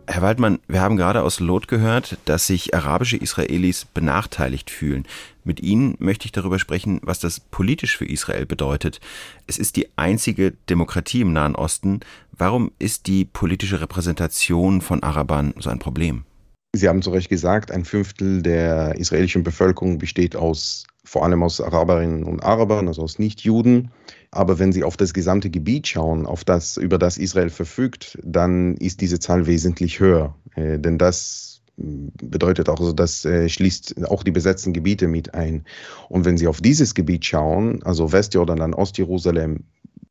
Herr 0.07 0.21
Waldmann, 0.21 0.59
wir 0.67 0.81
haben 0.81 0.97
gerade 0.97 1.23
aus 1.23 1.39
Lot 1.39 1.67
gehört, 1.67 2.17
dass 2.25 2.45
sich 2.45 2.75
arabische 2.75 3.17
Israelis 3.17 3.85
benachteiligt 3.85 4.69
fühlen. 4.69 5.07
Mit 5.43 5.61
Ihnen 5.61 5.95
möchte 5.99 6.25
ich 6.25 6.31
darüber 6.31 6.59
sprechen, 6.59 6.99
was 7.01 7.19
das 7.19 7.39
politisch 7.39 7.97
für 7.97 8.05
Israel 8.05 8.45
bedeutet. 8.45 8.99
Es 9.47 9.57
ist 9.57 9.77
die 9.77 9.87
einzige 9.95 10.51
Demokratie 10.69 11.21
im 11.21 11.33
Nahen 11.33 11.55
Osten. 11.55 12.01
Warum 12.33 12.71
ist 12.77 13.07
die 13.07 13.25
politische 13.25 13.79
Repräsentation 13.79 14.81
von 14.81 15.01
Arabern 15.01 15.53
so 15.57 15.69
ein 15.69 15.79
Problem? 15.79 16.25
Sie 16.73 16.87
haben 16.87 17.01
zu 17.01 17.09
Recht 17.09 17.29
gesagt, 17.29 17.69
ein 17.69 17.83
Fünftel 17.83 18.41
der 18.41 18.95
israelischen 18.97 19.43
Bevölkerung 19.43 19.97
besteht 19.97 20.37
aus 20.37 20.85
vor 21.03 21.25
allem 21.25 21.43
aus 21.43 21.59
Araberinnen 21.59 22.23
und 22.23 22.43
Arabern, 22.43 22.87
also 22.87 23.01
aus 23.01 23.19
Nichtjuden. 23.19 23.91
Aber 24.31 24.59
wenn 24.59 24.71
Sie 24.71 24.85
auf 24.85 24.95
das 24.95 25.13
gesamte 25.13 25.49
Gebiet 25.49 25.87
schauen, 25.87 26.25
auf 26.25 26.45
das, 26.45 26.77
über 26.77 26.97
das 26.97 27.17
Israel 27.17 27.49
verfügt, 27.49 28.17
dann 28.23 28.77
ist 28.77 29.01
diese 29.01 29.19
Zahl 29.19 29.47
wesentlich 29.47 29.99
höher. 29.99 30.35
Äh, 30.55 30.79
denn 30.79 30.97
das 30.97 31.61
mm, 31.75 32.07
bedeutet 32.23 32.69
auch, 32.69 32.79
also 32.79 32.93
das 32.93 33.25
äh, 33.25 33.49
schließt 33.49 34.05
auch 34.05 34.23
die 34.23 34.31
besetzten 34.31 34.71
Gebiete 34.71 35.09
mit 35.09 35.33
ein. 35.33 35.65
Und 36.07 36.23
wenn 36.23 36.37
Sie 36.37 36.47
auf 36.47 36.61
dieses 36.61 36.95
Gebiet 36.95 37.25
schauen, 37.25 37.83
also 37.83 38.13
Westjordan, 38.13 38.73
Ostjerusalem, 38.73 39.65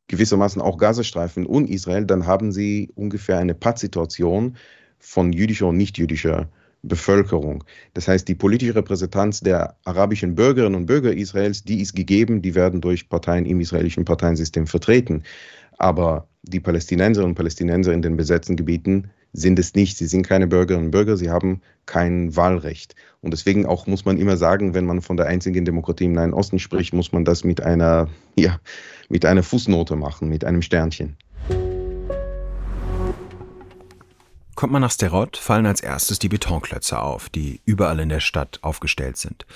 gewissermaßen 0.07 0.61
auch 0.61 0.77
Gazastreifen 0.77 1.47
und 1.47 1.67
Israel, 1.69 2.05
dann 2.05 2.27
haben 2.27 2.51
Sie 2.51 2.91
ungefähr 2.93 3.39
eine 3.39 3.55
Pattsituation 3.55 4.57
von 5.01 5.33
jüdischer 5.33 5.67
und 5.67 5.77
nichtjüdischer 5.77 6.47
Bevölkerung. 6.83 7.63
Das 7.93 8.07
heißt, 8.07 8.27
die 8.27 8.35
politische 8.35 8.75
Repräsentanz 8.75 9.41
der 9.41 9.75
arabischen 9.83 10.35
Bürgerinnen 10.35 10.75
und 10.75 10.85
Bürger 10.85 11.13
Israels, 11.13 11.63
die 11.63 11.81
ist 11.81 11.95
gegeben, 11.95 12.41
die 12.41 12.55
werden 12.55 12.81
durch 12.81 13.09
Parteien 13.09 13.45
im 13.45 13.59
israelischen 13.59 14.05
Parteiensystem 14.05 14.65
vertreten. 14.65 15.23
Aber 15.77 16.27
die 16.43 16.59
Palästinenserinnen 16.59 17.31
und 17.31 17.35
Palästinenser 17.35 17.93
in 17.93 18.01
den 18.01 18.17
besetzten 18.17 18.55
Gebieten 18.55 19.11
sind 19.33 19.59
es 19.59 19.75
nicht. 19.75 19.97
Sie 19.97 20.07
sind 20.07 20.27
keine 20.27 20.47
Bürgerinnen 20.47 20.87
und 20.87 20.91
Bürger, 20.91 21.17
sie 21.17 21.29
haben 21.29 21.61
kein 21.85 22.35
Wahlrecht. 22.35 22.95
Und 23.21 23.31
deswegen 23.31 23.65
auch 23.65 23.87
muss 23.87 24.05
man 24.05 24.17
immer 24.17 24.37
sagen, 24.37 24.73
wenn 24.73 24.85
man 24.85 25.01
von 25.01 25.17
der 25.17 25.27
einzigen 25.27 25.65
Demokratie 25.65 26.05
im 26.05 26.13
Nahen 26.13 26.33
Osten 26.33 26.59
spricht, 26.59 26.93
muss 26.93 27.11
man 27.11 27.25
das 27.25 27.43
mit 27.43 27.61
einer, 27.61 28.09
ja, 28.35 28.59
mit 29.09 29.25
einer 29.25 29.43
Fußnote 29.43 29.95
machen, 29.95 30.29
mit 30.29 30.43
einem 30.43 30.61
Sternchen. 30.61 31.15
Kommt 34.61 34.73
man 34.73 34.83
nach 34.83 34.91
Sterot, 34.91 35.37
fallen 35.37 35.65
als 35.65 35.81
erstes 35.81 36.19
die 36.19 36.29
Betonklötze 36.29 36.99
auf, 36.99 37.29
die 37.29 37.61
überall 37.65 37.99
in 37.99 38.09
der 38.09 38.19
Stadt 38.19 38.59
aufgestellt 38.61 39.17
sind. 39.17 39.47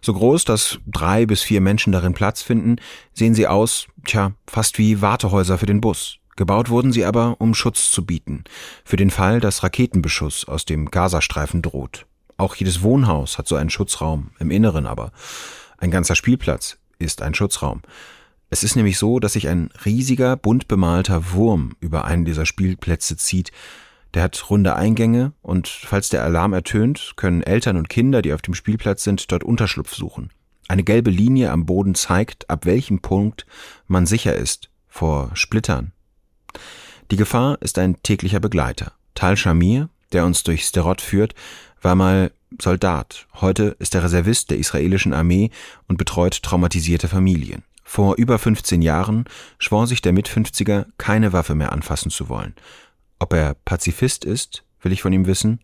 So 0.00 0.14
groß, 0.14 0.44
dass 0.44 0.78
drei 0.86 1.26
bis 1.26 1.42
vier 1.42 1.60
Menschen 1.60 1.92
darin 1.92 2.14
Platz 2.14 2.42
finden, 2.42 2.76
sehen 3.12 3.34
sie 3.34 3.48
aus, 3.48 3.88
tja, 4.04 4.34
fast 4.46 4.78
wie 4.78 5.00
Wartehäuser 5.00 5.58
für 5.58 5.66
den 5.66 5.80
Bus. 5.80 6.18
Gebaut 6.36 6.70
wurden 6.70 6.92
sie 6.92 7.04
aber, 7.04 7.40
um 7.40 7.54
Schutz 7.54 7.90
zu 7.90 8.06
bieten, 8.06 8.44
für 8.84 8.94
den 8.94 9.10
Fall, 9.10 9.40
dass 9.40 9.64
Raketenbeschuss 9.64 10.46
aus 10.46 10.64
dem 10.64 10.92
Gazastreifen 10.92 11.60
droht. 11.60 12.06
Auch 12.36 12.54
jedes 12.54 12.82
Wohnhaus 12.82 13.38
hat 13.38 13.48
so 13.48 13.56
einen 13.56 13.68
Schutzraum, 13.68 14.30
im 14.38 14.52
Inneren 14.52 14.86
aber. 14.86 15.10
Ein 15.78 15.90
ganzer 15.90 16.14
Spielplatz 16.14 16.78
ist 17.00 17.20
ein 17.20 17.34
Schutzraum. 17.34 17.82
Es 18.48 18.62
ist 18.62 18.76
nämlich 18.76 18.96
so, 18.96 19.18
dass 19.18 19.32
sich 19.32 19.48
ein 19.48 19.70
riesiger, 19.84 20.36
bunt 20.36 20.68
bemalter 20.68 21.32
Wurm 21.32 21.74
über 21.80 22.04
einen 22.04 22.24
dieser 22.24 22.46
Spielplätze 22.46 23.16
zieht, 23.16 23.50
der 24.14 24.22
hat 24.22 24.50
runde 24.50 24.76
Eingänge 24.76 25.32
und 25.42 25.68
falls 25.68 26.08
der 26.08 26.24
Alarm 26.24 26.52
ertönt, 26.52 27.14
können 27.16 27.42
Eltern 27.42 27.76
und 27.76 27.88
Kinder, 27.88 28.22
die 28.22 28.32
auf 28.32 28.42
dem 28.42 28.54
Spielplatz 28.54 29.04
sind, 29.04 29.30
dort 29.32 29.44
Unterschlupf 29.44 29.94
suchen. 29.94 30.30
Eine 30.68 30.84
gelbe 30.84 31.10
Linie 31.10 31.50
am 31.50 31.66
Boden 31.66 31.94
zeigt, 31.94 32.48
ab 32.48 32.66
welchem 32.66 33.00
Punkt 33.00 33.46
man 33.86 34.06
sicher 34.06 34.34
ist 34.34 34.70
vor 34.88 35.30
Splittern. 35.34 35.92
Die 37.10 37.16
Gefahr 37.16 37.60
ist 37.60 37.78
ein 37.78 38.02
täglicher 38.02 38.40
Begleiter. 38.40 38.92
Tal 39.14 39.36
Shamir, 39.36 39.88
der 40.12 40.24
uns 40.24 40.42
durch 40.42 40.64
Sterot 40.64 41.00
führt, 41.00 41.34
war 41.80 41.94
mal 41.94 42.32
Soldat. 42.60 43.26
Heute 43.40 43.76
ist 43.78 43.94
er 43.94 44.04
Reservist 44.04 44.50
der 44.50 44.58
israelischen 44.58 45.14
Armee 45.14 45.50
und 45.88 45.96
betreut 45.96 46.42
traumatisierte 46.42 47.08
Familien. 47.08 47.64
Vor 47.82 48.16
über 48.16 48.38
15 48.38 48.82
Jahren 48.82 49.24
schwor 49.58 49.86
sich 49.86 50.00
der 50.02 50.12
Mitfünfziger, 50.12 50.86
keine 50.98 51.32
Waffe 51.32 51.54
mehr 51.54 51.72
anfassen 51.72 52.10
zu 52.10 52.28
wollen. 52.28 52.54
Ob 53.22 53.34
er 53.34 53.54
Pazifist 53.64 54.24
ist, 54.24 54.64
will 54.80 54.90
ich 54.90 55.00
von 55.00 55.12
ihm 55.12 55.28
wissen. 55.28 55.60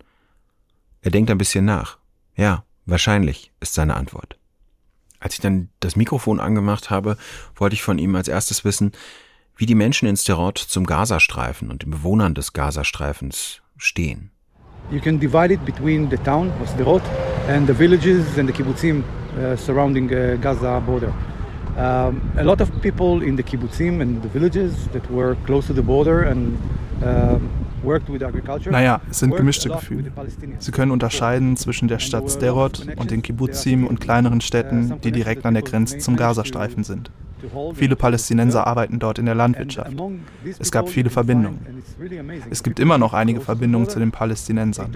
Er 1.02 1.10
denkt 1.10 1.28
ein 1.28 1.38
bisschen 1.38 1.64
nach. 1.64 1.98
Ja, 2.36 2.62
wahrscheinlich 2.86 3.50
ist 3.58 3.74
seine 3.74 3.96
Antwort. 3.96 4.38
Als 5.18 5.34
ich 5.34 5.40
dann 5.40 5.68
das 5.80 5.96
Mikrofon 5.96 6.38
angemacht 6.38 6.88
habe, 6.88 7.16
wollte 7.56 7.74
ich 7.74 7.82
von 7.82 7.98
ihm 7.98 8.14
als 8.14 8.28
erstes 8.28 8.64
wissen, 8.64 8.92
wie 9.56 9.66
die 9.66 9.74
Menschen 9.74 10.06
in 10.06 10.16
Sterot 10.16 10.56
zum 10.56 10.86
Gazastreifen 10.86 11.72
und 11.72 11.82
den 11.82 11.90
Bewohnern 11.90 12.32
des 12.36 12.52
Gazastreifens 12.52 13.60
stehen. 13.76 14.30
You 14.92 15.00
can 15.00 15.18
divide 15.18 15.52
it 15.52 15.64
between 15.64 16.08
the 16.08 16.18
town 16.18 16.52
of 16.62 16.68
Sderot 16.68 17.02
and 17.48 17.66
the 17.66 17.74
villages 17.74 18.38
and 18.38 18.48
the 18.48 18.52
kibbutzim 18.52 19.02
uh, 19.36 19.56
surrounding 19.56 20.08
uh, 20.12 20.36
Gaza 20.40 20.80
border. 20.86 21.12
Um, 21.76 22.22
a 22.38 22.44
lot 22.44 22.60
of 22.60 22.70
people 22.82 23.20
in 23.20 23.36
the 23.36 23.42
kibbutzim 23.42 24.00
and 24.00 24.22
the 24.22 24.28
villages 24.28 24.86
that 24.92 25.10
were 25.10 25.36
close 25.44 25.66
to 25.66 25.72
the 25.72 25.82
border 25.82 26.22
and 26.22 26.56
naja, 28.70 29.00
es 29.10 29.18
sind 29.20 29.36
gemischte 29.36 29.68
Gefühle. 29.68 30.10
Sie 30.58 30.72
können 30.72 30.90
unterscheiden 30.90 31.56
zwischen 31.56 31.88
der 31.88 31.98
Stadt 31.98 32.30
Sderot 32.30 32.86
und 32.96 33.10
den 33.10 33.22
Kibbutzim 33.22 33.86
und 33.86 34.00
kleineren 34.00 34.40
Städten, 34.40 34.94
die 35.02 35.12
direkt 35.12 35.46
an 35.46 35.54
der 35.54 35.62
Grenze 35.62 35.98
zum 35.98 36.16
Gazastreifen 36.16 36.84
sind. 36.84 37.10
Viele 37.74 37.94
Palästinenser 37.94 38.66
arbeiten 38.66 38.98
dort 38.98 39.18
in 39.18 39.26
der 39.26 39.34
Landwirtschaft. 39.34 39.92
Es 40.58 40.72
gab 40.72 40.88
viele 40.88 41.08
Verbindungen. 41.08 41.60
Es 42.50 42.62
gibt 42.62 42.80
immer 42.80 42.98
noch 42.98 43.14
einige 43.14 43.40
Verbindungen 43.40 43.88
zu 43.88 44.00
den 44.00 44.10
Palästinensern. 44.10 44.90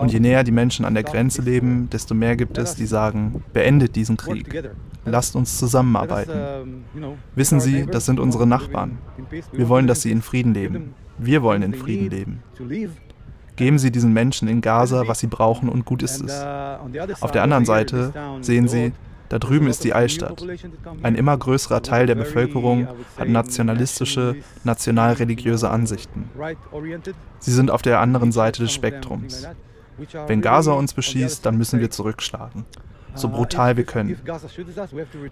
Und 0.00 0.12
je 0.12 0.20
näher 0.20 0.44
die 0.44 0.52
Menschen 0.52 0.84
an 0.84 0.94
der 0.94 1.02
Grenze 1.02 1.42
leben, 1.42 1.90
desto 1.90 2.14
mehr 2.14 2.36
gibt 2.36 2.56
es, 2.58 2.76
die 2.76 2.86
sagen, 2.86 3.42
beendet 3.52 3.96
diesen 3.96 4.16
Krieg. 4.16 4.70
Lasst 5.04 5.34
uns 5.36 5.58
zusammenarbeiten. 5.58 6.84
Wissen 7.34 7.60
Sie, 7.60 7.86
das 7.86 8.06
sind 8.06 8.20
unsere 8.20 8.46
Nachbarn. 8.46 8.98
Wir 9.52 9.68
wollen, 9.68 9.86
dass 9.86 10.02
sie 10.02 10.10
in 10.10 10.22
Frieden 10.22 10.54
leben. 10.54 10.94
Wir 11.18 11.42
wollen 11.42 11.62
in 11.62 11.74
Frieden 11.74 12.10
leben. 12.10 12.42
Geben 13.56 13.78
Sie 13.78 13.90
diesen 13.90 14.12
Menschen 14.12 14.48
in 14.48 14.60
Gaza, 14.60 15.08
was 15.08 15.20
sie 15.20 15.26
brauchen 15.26 15.68
und 15.68 15.84
gut 15.86 16.02
ist 16.02 16.20
es. 16.20 16.42
Auf 17.20 17.30
der 17.32 17.42
anderen 17.42 17.64
Seite 17.64 18.12
sehen 18.42 18.68
Sie, 18.68 18.92
da 19.28 19.38
drüben 19.38 19.66
ist 19.66 19.82
die 19.82 19.92
Altstadt. 19.92 20.44
Ein 21.02 21.14
immer 21.14 21.36
größerer 21.36 21.82
Teil 21.82 22.06
der 22.06 22.14
Bevölkerung 22.14 22.86
hat 23.18 23.28
nationalistische, 23.28 24.36
nationalreligiöse 24.62 25.70
Ansichten. 25.70 26.30
Sie 27.40 27.52
sind 27.52 27.70
auf 27.70 27.82
der 27.82 28.00
anderen 28.00 28.30
Seite 28.30 28.62
des 28.62 28.72
Spektrums. 28.72 29.48
Wenn 30.26 30.42
Gaza 30.42 30.72
uns 30.72 30.92
beschießt, 30.92 31.44
dann 31.44 31.56
müssen 31.56 31.80
wir 31.80 31.90
zurückschlagen. 31.90 32.66
So 33.14 33.30
brutal 33.30 33.78
wir 33.78 33.84
können. 33.84 34.18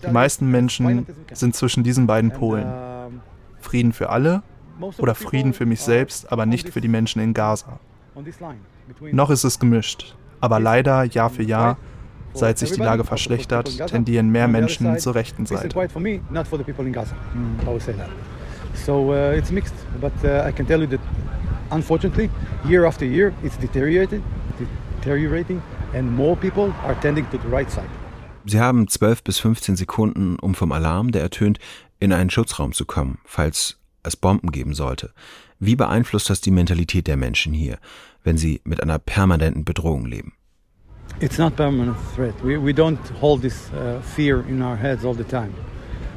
Die 0.02 0.10
meisten 0.10 0.50
Menschen 0.50 1.06
sind 1.32 1.54
zwischen 1.54 1.84
diesen 1.84 2.06
beiden 2.06 2.30
Polen. 2.30 2.66
Frieden 3.60 3.92
für 3.92 4.08
alle 4.08 4.42
oder 4.98 5.14
Frieden 5.14 5.52
für 5.52 5.66
mich 5.66 5.80
selbst, 5.80 6.30
aber 6.30 6.46
nicht 6.46 6.70
für 6.70 6.80
die 6.80 6.88
Menschen 6.88 7.20
in 7.20 7.34
Gaza. 7.34 7.78
Noch 9.12 9.30
ist 9.30 9.44
es 9.44 9.58
gemischt, 9.58 10.14
aber 10.40 10.60
leider 10.60 11.04
Jahr 11.04 11.30
für 11.30 11.42
Jahr 11.42 11.76
Seit 12.34 12.58
sich 12.58 12.72
die 12.72 12.80
Lage 12.80 13.04
verschlechtert, 13.04 13.86
tendieren 13.86 14.28
mehr 14.30 14.48
Menschen 14.48 14.98
zur 14.98 15.14
rechten 15.14 15.46
Seite. 15.46 15.68
So 18.74 19.12
uh, 19.12 19.30
it's 19.30 19.52
mixed, 19.52 19.72
but 20.00 20.12
uh, 20.24 20.48
I 20.48 20.50
can 20.50 20.66
tell 20.66 20.80
you 20.80 20.88
that 20.88 21.00
unfortunately, 21.70 22.28
year 22.68 22.84
after 22.84 23.04
year, 23.04 23.32
it's 23.44 23.56
deteriorated, 23.56 24.20
deteriorating, 24.98 25.62
and 25.94 26.10
more 26.10 26.34
people 26.34 26.72
are 26.84 26.96
tending 27.00 27.24
to 27.30 27.38
the 27.38 27.48
right 27.48 27.70
side. 27.70 27.88
Sie 28.46 28.58
haben 28.58 28.88
12 28.88 29.22
bis 29.22 29.38
15 29.38 29.76
Sekunden, 29.76 30.36
um 30.40 30.56
vom 30.56 30.72
Alarm, 30.72 31.12
der 31.12 31.22
ertönt, 31.22 31.60
in 32.00 32.12
einen 32.12 32.30
Schutzraum 32.30 32.72
zu 32.72 32.84
kommen, 32.84 33.18
falls 33.24 33.78
es 34.04 34.16
Bomben 34.16 34.50
geben 34.50 34.74
sollte. 34.74 35.12
Wie 35.58 35.76
beeinflusst 35.76 36.30
das 36.30 36.40
die 36.40 36.50
Mentalität 36.50 37.06
der 37.06 37.16
Menschen 37.16 37.52
hier, 37.52 37.78
wenn 38.22 38.36
sie 38.36 38.60
mit 38.64 38.82
einer 38.82 38.98
permanenten 38.98 39.64
Bedrohung 39.64 40.06
leben? 40.06 40.32
It's 41.20 41.38
not 41.38 41.56
permanent 41.56 41.96
threat. 42.14 42.34
We, 42.42 42.58
we 42.58 42.72
don't 42.72 42.98
hold 43.20 43.42
this 43.42 43.70
uh, 43.72 44.00
fear 44.02 44.44
in 44.48 44.62
our 44.62 44.76
heads 44.76 45.04
all 45.04 45.14
the 45.14 45.24
time. 45.24 45.52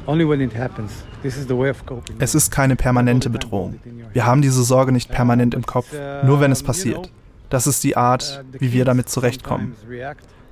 Only 0.06 0.26
when 0.26 0.40
it 0.40 0.54
happens. 0.54 1.04
This 1.22 1.36
is 1.36 1.46
the 1.46 1.56
way 1.56 1.70
of 1.70 1.84
coping. 1.84 2.16
Es 2.18 2.34
ist 2.34 2.50
keine 2.50 2.76
permanente 2.76 3.28
Bedrohung. 3.28 3.78
Wir 4.12 4.24
haben 4.24 4.40
diese 4.40 4.62
Sorge 4.62 4.90
nicht 4.92 5.10
permanent 5.10 5.54
im 5.54 5.66
Kopf, 5.66 5.92
nur 6.24 6.40
wenn 6.40 6.50
es 6.50 6.62
passiert. 6.62 7.10
Das 7.50 7.66
ist 7.66 7.84
die 7.84 7.96
Art, 7.96 8.44
wie 8.52 8.72
wir 8.72 8.84
damit 8.84 9.08
zurechtkommen. 9.08 9.74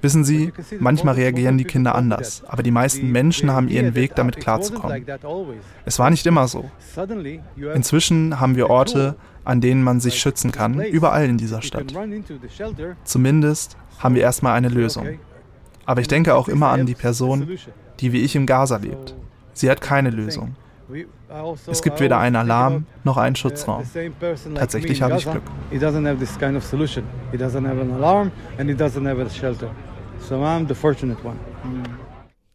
Wissen 0.02 0.24
Sie, 0.24 0.52
manchmal 0.78 1.14
reagieren 1.14 1.58
die 1.58 1.64
Kinder 1.64 1.94
anders, 1.94 2.42
aber 2.46 2.62
die 2.62 2.70
meisten 2.70 3.10
Menschen 3.10 3.50
haben 3.50 3.68
ihren 3.68 3.94
Weg, 3.94 4.14
damit 4.14 4.36
klarzukommen. 4.36 5.04
Es 5.84 5.98
war 5.98 6.10
nicht 6.10 6.26
immer 6.26 6.48
so. 6.48 6.70
Inzwischen 7.74 8.38
haben 8.38 8.56
wir 8.56 8.70
Orte, 8.70 9.16
an 9.44 9.60
denen 9.60 9.82
man 9.82 10.00
sich 10.00 10.18
schützen 10.18 10.52
kann, 10.52 10.80
überall 10.80 11.26
in 11.26 11.38
dieser 11.38 11.62
Stadt. 11.62 11.94
Zumindest 13.04 13.76
haben 13.98 14.14
wir 14.14 14.22
erstmal 14.22 14.54
eine 14.54 14.68
Lösung. 14.68 15.18
Aber 15.86 16.00
ich 16.00 16.08
denke 16.08 16.34
auch 16.34 16.48
immer 16.48 16.68
an 16.70 16.86
die 16.86 16.94
Person, 16.94 17.48
die 18.00 18.12
wie 18.12 18.20
ich 18.20 18.36
im 18.36 18.46
Gaza 18.46 18.76
lebt. 18.76 19.14
Sie 19.52 19.70
hat 19.70 19.80
keine 19.80 20.10
Lösung. 20.10 20.56
Es 21.66 21.82
gibt 21.82 22.00
weder 22.00 22.18
einen 22.18 22.36
Alarm 22.36 22.86
noch 23.04 23.16
einen 23.16 23.36
Schutzraum. 23.36 23.82
Tatsächlich 24.54 25.02
habe 25.02 25.16
ich 25.16 25.24
Glück. 25.28 25.42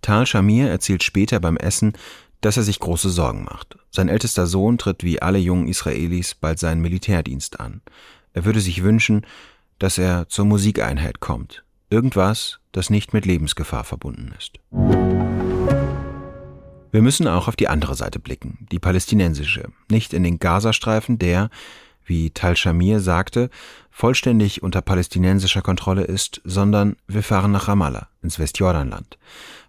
Tal 0.02 0.26
Shamir 0.26 0.70
erzählt 0.70 1.04
später 1.04 1.40
beim 1.40 1.58
Essen, 1.58 1.94
dass 2.42 2.58
er 2.58 2.64
sich 2.64 2.80
große 2.80 3.10
Sorgen 3.10 3.44
macht. 3.44 3.78
Sein 3.92 4.10
ältester 4.10 4.48
Sohn 4.48 4.78
tritt 4.78 5.04
wie 5.04 5.22
alle 5.22 5.38
jungen 5.38 5.68
Israelis 5.68 6.34
bald 6.34 6.58
seinen 6.58 6.82
Militärdienst 6.82 7.60
an. 7.60 7.82
Er 8.34 8.46
würde 8.46 8.62
sich 8.62 8.84
wünschen, 8.84 9.26
dass 9.78 9.98
er 9.98 10.28
zur 10.30 10.46
Musikeinheit 10.46 11.20
kommt. 11.20 11.64
Irgendwas, 11.90 12.60
das 12.72 12.90
nicht 12.90 13.14
mit 13.14 13.26
Lebensgefahr 13.26 13.84
verbunden 13.84 14.34
ist. 14.38 14.60
Wir 16.92 17.02
müssen 17.02 17.28
auch 17.28 17.48
auf 17.48 17.56
die 17.56 17.70
andere 17.70 17.96
Seite 17.96 18.20
blicken, 18.20 18.68
die 18.72 18.80
palästinensische, 18.80 19.70
nicht 19.90 20.14
in 20.14 20.24
den 20.24 20.40
Gazastreifen, 20.40 21.18
der, 21.18 21.50
wie 22.06 22.32
Tal 22.32 22.58
Shamir 22.58 23.00
sagte, 23.00 23.50
vollständig 23.90 24.62
unter 24.62 24.82
palästinensischer 24.82 25.62
Kontrolle 25.62 26.04
ist, 26.04 26.42
sondern 26.44 26.98
wir 27.08 27.24
fahren 27.24 27.52
nach 27.52 27.70
Ramallah, 27.70 28.10
ins 28.22 28.40
Westjordanland. 28.40 29.18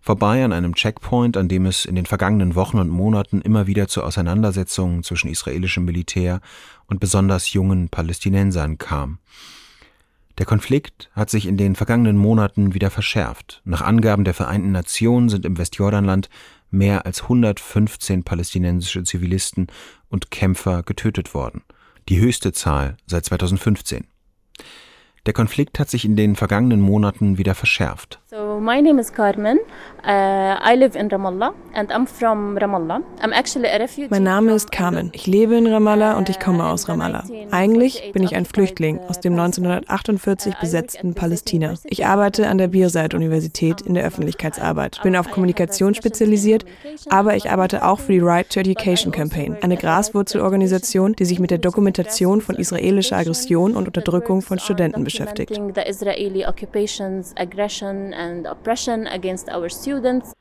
Vorbei 0.01 0.45
an 0.45 0.53
einem 0.53 0.75
Checkpoint, 0.75 1.37
an 1.37 1.47
dem 1.47 1.67
es 1.67 1.85
in 1.85 1.95
den 1.95 2.07
vergangenen 2.07 2.57
Wochen 2.57 2.81
und 2.81 2.89
Monaten 2.89 3.41
immer 3.41 3.69
wieder 3.69 3.87
zu 3.87 4.03
Auseinandersetzungen 4.03 5.05
zwischen 5.05 5.31
israelischem 5.31 5.85
Militär 5.85 6.41
und 6.87 6.99
besonders 6.99 7.53
jungen 7.53 7.89
Palästinensern 7.89 8.79
kam. 8.79 9.19
Der 10.39 10.47
Konflikt 10.47 11.11
hat 11.15 11.31
sich 11.31 11.47
in 11.47 11.57
den 11.57 11.77
vergangenen 11.77 12.17
Monaten 12.17 12.75
wieder 12.75 12.91
verschärft. 12.91 13.61
Nach 13.65 13.83
Angaben 13.83 14.25
der 14.25 14.35
Vereinten 14.35 14.73
Nationen 14.73 15.29
sind 15.29 15.45
im 15.45 15.59
Westjordanland 15.59 16.31
mehr 16.73 17.07
als 17.07 17.23
115 17.25 18.25
palästinensische 18.25 19.05
Zivilisten 19.05 19.69
und 20.09 20.31
Kämpfer 20.31 20.83
getötet 20.83 21.35
worden, 21.35 21.63
die 22.09 22.19
höchste 22.19 22.53
Zahl 22.53 22.97
seit 23.07 23.25
2015. 23.25 24.07
Der 25.25 25.33
Konflikt 25.33 25.79
hat 25.79 25.89
sich 25.89 26.05
in 26.05 26.17
den 26.17 26.35
vergangenen 26.35 26.81
Monaten 26.81 27.39
wieder 27.39 27.55
verschärft. 27.55 28.21
So 28.27 28.52
my 28.63 28.81
name 28.81 28.99
is 28.99 29.11
Carmen. 29.11 29.59
Uh, 30.05 30.57
I 30.61 30.75
live 30.77 30.97
in 30.97 31.09
Ramallah 31.09 31.55
and 31.75 31.93
I'm 31.93 32.07
from 32.07 32.57
Ramallah. 32.57 33.03
I'm 33.21 33.33
actually 33.33 33.69
a 33.69 33.79
refugee. 33.79 34.09
Mein 34.11 34.25
Name 34.25 34.51
ist 34.51 34.73
Carmen. 34.73 35.11
Ich 35.13 35.27
lebe 35.27 35.57
in 35.57 35.67
Ramallah 35.67 36.17
und 36.17 36.29
ich 36.29 36.41
komme 36.41 36.65
aus 36.65 36.89
Ramallah. 36.89 37.25
Eigentlich 37.51 38.11
bin 38.13 38.23
ich 38.23 38.35
ein 38.35 38.45
Flüchtling 38.45 38.99
aus 39.09 39.21
dem 39.21 39.35
1948 39.35 40.57
besetzten 40.57 41.15
Palästina. 41.15 41.75
Ich 41.85 42.07
arbeite 42.07 42.49
an 42.49 42.59
der 42.59 42.69
Birzeit-Universität 42.69 43.81
in 43.83 43.95
der 43.95 44.05
Öffentlichkeitsarbeit. 44.05 45.01
Bin 45.03 45.17
auf 45.17 45.31
Kommunikation 45.31 45.95
spezialisiert, 45.95 46.65
aber 47.11 47.37
ich 47.37 47.51
arbeite 47.51 47.85
auch 47.85 48.01
für 48.01 48.13
die 48.13 48.21
Right 48.21 48.49
to 48.51 48.61
Education 48.61 49.13
Campaign, 49.13 49.57
eine 49.63 49.77
Graswurzelorganisation, 49.77 51.15
die 51.15 51.25
sich 51.25 51.39
mit 51.39 51.51
der 51.51 51.59
Dokumentation 51.59 52.41
von 52.41 52.57
israelischer 52.57 53.19
Aggression 53.19 53.77
und 53.77 53.87
Unterdrückung 53.87 54.43
von 54.43 54.59
Studenten 54.59 55.05
beschäftigt 55.05 55.61
oppression 58.53 59.07
against 59.07 59.49
our 59.49 59.69
students. 59.69 60.33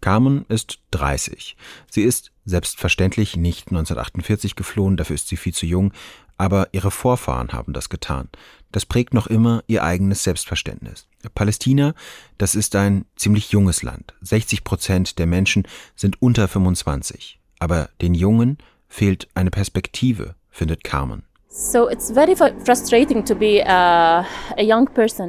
Carmen 0.00 0.44
ist 0.48 0.80
30. 0.92 1.56
Sie 1.90 2.02
ist 2.02 2.32
selbstverständlich 2.44 3.36
nicht 3.36 3.68
1948 3.68 4.56
geflohen, 4.56 4.96
dafür 4.96 5.14
ist 5.14 5.28
sie 5.28 5.36
viel 5.36 5.54
zu 5.54 5.66
jung, 5.66 5.92
aber 6.36 6.68
ihre 6.72 6.90
Vorfahren 6.90 7.52
haben 7.52 7.72
das 7.72 7.88
getan. 7.88 8.28
Das 8.70 8.86
prägt 8.86 9.12
noch 9.12 9.26
immer 9.26 9.64
ihr 9.66 9.82
eigenes 9.82 10.22
Selbstverständnis. 10.22 11.08
Palästina, 11.34 11.94
das 12.38 12.54
ist 12.54 12.76
ein 12.76 13.06
ziemlich 13.16 13.50
junges 13.50 13.82
Land. 13.82 14.14
60 14.20 14.62
Prozent 14.62 15.18
der 15.18 15.26
Menschen 15.26 15.66
sind 15.96 16.22
unter 16.22 16.46
25. 16.46 17.40
Aber 17.58 17.90
den 18.00 18.14
Jungen 18.14 18.58
fehlt 18.88 19.28
eine 19.34 19.50
Perspektive, 19.50 20.36
findet 20.50 20.84
Carmen. 20.84 21.24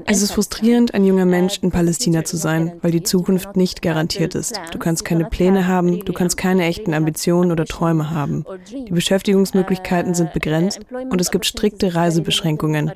Es 0.05 0.21
ist 0.21 0.31
frustrierend, 0.33 0.93
ein 0.93 1.05
junger 1.05 1.25
Mensch 1.25 1.59
in 1.61 1.71
Palästina 1.71 2.25
zu 2.25 2.35
sein, 2.35 2.73
weil 2.81 2.91
die 2.91 3.03
Zukunft 3.03 3.55
nicht 3.55 3.81
garantiert 3.81 4.35
ist. 4.35 4.59
Du 4.71 4.79
kannst 4.79 5.05
keine 5.05 5.25
Pläne 5.25 5.67
haben, 5.67 6.03
du 6.03 6.11
kannst 6.11 6.35
keine 6.35 6.65
echten 6.65 6.93
Ambitionen 6.93 7.53
oder 7.53 7.63
Träume 7.63 8.11
haben. 8.11 8.43
Die 8.69 8.91
Beschäftigungsmöglichkeiten 8.91 10.13
sind 10.13 10.33
begrenzt 10.33 10.81
und 10.91 11.21
es 11.21 11.31
gibt 11.31 11.45
strikte 11.45 11.95
Reisebeschränkungen. 11.95 12.91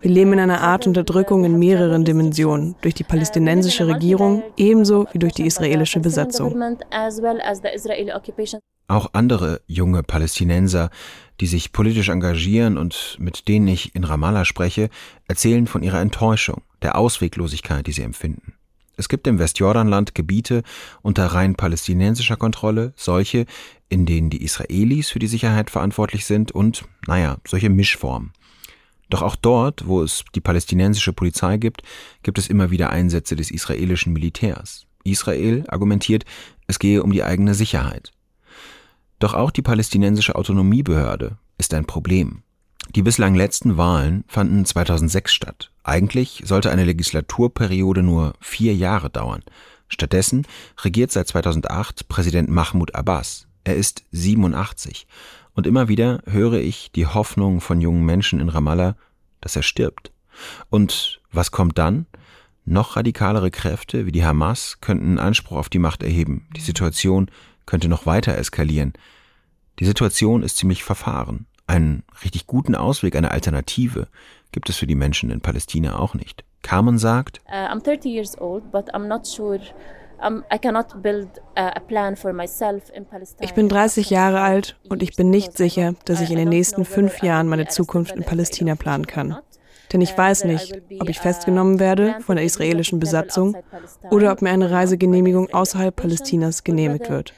Wir 0.00 0.10
leben 0.10 0.32
in 0.32 0.40
einer 0.40 0.62
Art 0.62 0.86
Unterdrückung 0.86 1.44
in 1.44 1.58
mehreren 1.58 2.06
Dimensionen, 2.06 2.76
durch 2.80 2.94
die 2.94 3.04
palästinensische 3.04 3.86
Regierung 3.86 4.42
ebenso 4.56 5.06
wie 5.12 5.18
durch 5.18 5.34
die 5.34 5.46
israelische 5.46 6.00
Besatzung. 6.00 6.58
Auch 8.88 9.10
andere 9.12 9.60
junge 9.66 10.02
Palästinenser, 10.02 10.90
die 11.40 11.46
sich 11.46 11.72
politisch 11.72 12.08
engagieren 12.08 12.78
und 12.78 13.16
mit 13.20 13.46
denen 13.46 13.68
ich 13.68 13.94
in 13.94 14.04
Ramallah 14.04 14.46
spreche, 14.46 14.88
erzählen 15.28 15.66
von 15.66 15.82
ihrer 15.82 16.00
Enttäuschung, 16.00 16.62
der 16.82 16.96
Ausweglosigkeit, 16.96 17.86
die 17.86 17.92
sie 17.92 18.02
empfinden. 18.02 18.54
Es 18.96 19.08
gibt 19.08 19.26
im 19.26 19.38
Westjordanland 19.38 20.14
Gebiete 20.14 20.62
unter 21.02 21.26
rein 21.26 21.54
palästinensischer 21.54 22.36
Kontrolle, 22.36 22.92
solche, 22.96 23.46
in 23.88 24.06
denen 24.06 24.30
die 24.30 24.42
Israelis 24.42 25.10
für 25.10 25.20
die 25.20 25.28
Sicherheit 25.28 25.70
verantwortlich 25.70 26.24
sind 26.24 26.50
und, 26.50 26.84
naja, 27.06 27.36
solche 27.46 27.68
Mischformen. 27.68 28.32
Doch 29.10 29.22
auch 29.22 29.36
dort, 29.36 29.86
wo 29.86 30.02
es 30.02 30.24
die 30.34 30.40
palästinensische 30.40 31.12
Polizei 31.12 31.58
gibt, 31.58 31.82
gibt 32.22 32.38
es 32.38 32.48
immer 32.48 32.70
wieder 32.70 32.90
Einsätze 32.90 33.36
des 33.36 33.50
israelischen 33.50 34.12
Militärs. 34.12 34.86
Israel 35.04 35.64
argumentiert, 35.68 36.24
es 36.66 36.78
gehe 36.78 37.02
um 37.02 37.12
die 37.12 37.22
eigene 37.22 37.54
Sicherheit. 37.54 38.12
Doch 39.18 39.34
auch 39.34 39.50
die 39.50 39.62
palästinensische 39.62 40.36
Autonomiebehörde 40.36 41.38
ist 41.58 41.74
ein 41.74 41.86
Problem. 41.86 42.42
Die 42.94 43.02
bislang 43.02 43.34
letzten 43.34 43.76
Wahlen 43.76 44.24
fanden 44.28 44.64
2006 44.64 45.32
statt. 45.32 45.70
Eigentlich 45.82 46.42
sollte 46.46 46.70
eine 46.70 46.84
Legislaturperiode 46.84 48.02
nur 48.02 48.34
vier 48.40 48.74
Jahre 48.74 49.10
dauern. 49.10 49.42
Stattdessen 49.88 50.46
regiert 50.82 51.10
seit 51.10 51.28
2008 51.28 52.08
Präsident 52.08 52.48
Mahmoud 52.48 52.94
Abbas. 52.94 53.46
Er 53.64 53.76
ist 53.76 54.04
87. 54.12 55.06
Und 55.54 55.66
immer 55.66 55.88
wieder 55.88 56.22
höre 56.26 56.60
ich 56.60 56.92
die 56.92 57.06
Hoffnung 57.06 57.60
von 57.60 57.80
jungen 57.80 58.04
Menschen 58.04 58.40
in 58.40 58.48
Ramallah, 58.48 58.96
dass 59.40 59.56
er 59.56 59.62
stirbt. 59.62 60.12
Und 60.70 61.20
was 61.32 61.50
kommt 61.50 61.78
dann? 61.78 62.06
Noch 62.64 62.96
radikalere 62.96 63.50
Kräfte 63.50 64.06
wie 64.06 64.12
die 64.12 64.24
Hamas 64.24 64.78
könnten 64.80 65.18
Anspruch 65.18 65.56
auf 65.56 65.68
die 65.68 65.78
Macht 65.78 66.02
erheben. 66.02 66.46
Die 66.54 66.60
Situation 66.60 67.30
könnte 67.68 67.88
noch 67.88 68.06
weiter 68.06 68.36
eskalieren. 68.36 68.94
Die 69.78 69.84
Situation 69.84 70.42
ist 70.42 70.56
ziemlich 70.56 70.82
verfahren. 70.82 71.46
Einen 71.66 72.02
richtig 72.24 72.46
guten 72.46 72.74
Ausweg, 72.74 73.14
eine 73.14 73.30
Alternative 73.30 74.08
gibt 74.52 74.70
es 74.70 74.76
für 74.78 74.86
die 74.86 74.94
Menschen 74.94 75.30
in 75.30 75.42
Palästina 75.42 75.98
auch 75.98 76.14
nicht. 76.14 76.44
Carmen 76.62 76.98
sagt, 76.98 77.42
uh, 77.46 77.52
I'm 77.52 77.82
30 77.82 78.06
years 78.06 78.40
old, 78.40 78.72
but 78.72 78.92
I'm 78.94 79.06
not 79.06 79.26
sure 79.26 79.60
ich 83.40 83.54
bin 83.54 83.68
30 83.68 84.10
Jahre 84.10 84.40
alt 84.40 84.76
und 84.88 85.02
ich 85.02 85.14
bin 85.14 85.30
nicht 85.30 85.56
sicher, 85.56 85.94
dass 86.06 86.20
ich 86.20 86.30
in 86.32 86.38
den 86.38 86.48
nächsten 86.48 86.84
fünf 86.84 87.22
Jahren 87.22 87.46
meine 87.46 87.68
Zukunft 87.68 88.16
in 88.16 88.24
Palästina 88.24 88.74
planen 88.74 89.06
kann. 89.06 89.38
Denn 89.92 90.00
ich 90.00 90.16
weiß 90.16 90.44
nicht, 90.44 90.80
ob 91.00 91.08
ich 91.08 91.18
festgenommen 91.18 91.78
werde 91.78 92.16
von 92.20 92.36
der 92.36 92.44
israelischen 92.44 93.00
Besatzung 93.00 93.56
oder 94.10 94.32
ob 94.32 94.42
mir 94.42 94.50
eine 94.50 94.70
Reisegenehmigung 94.70 95.50
außerhalb 95.52 95.94
Palästinas 95.94 96.64
genehmigt 96.64 97.10
wird 97.10 97.34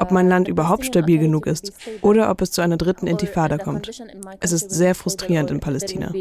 ob 0.00 0.10
mein 0.10 0.28
Land 0.28 0.48
überhaupt 0.48 0.86
stabil 0.86 1.18
genug 1.18 1.46
ist 1.46 1.72
oder 2.02 2.30
ob 2.30 2.40
es 2.40 2.50
zu 2.50 2.60
einer 2.62 2.76
dritten 2.76 3.06
Intifada 3.06 3.58
kommt. 3.58 3.90
Es 4.40 4.52
ist 4.52 4.70
sehr 4.70 4.94
frustrierend 4.94 5.50
in 5.50 5.60
Palästina. 5.60 6.12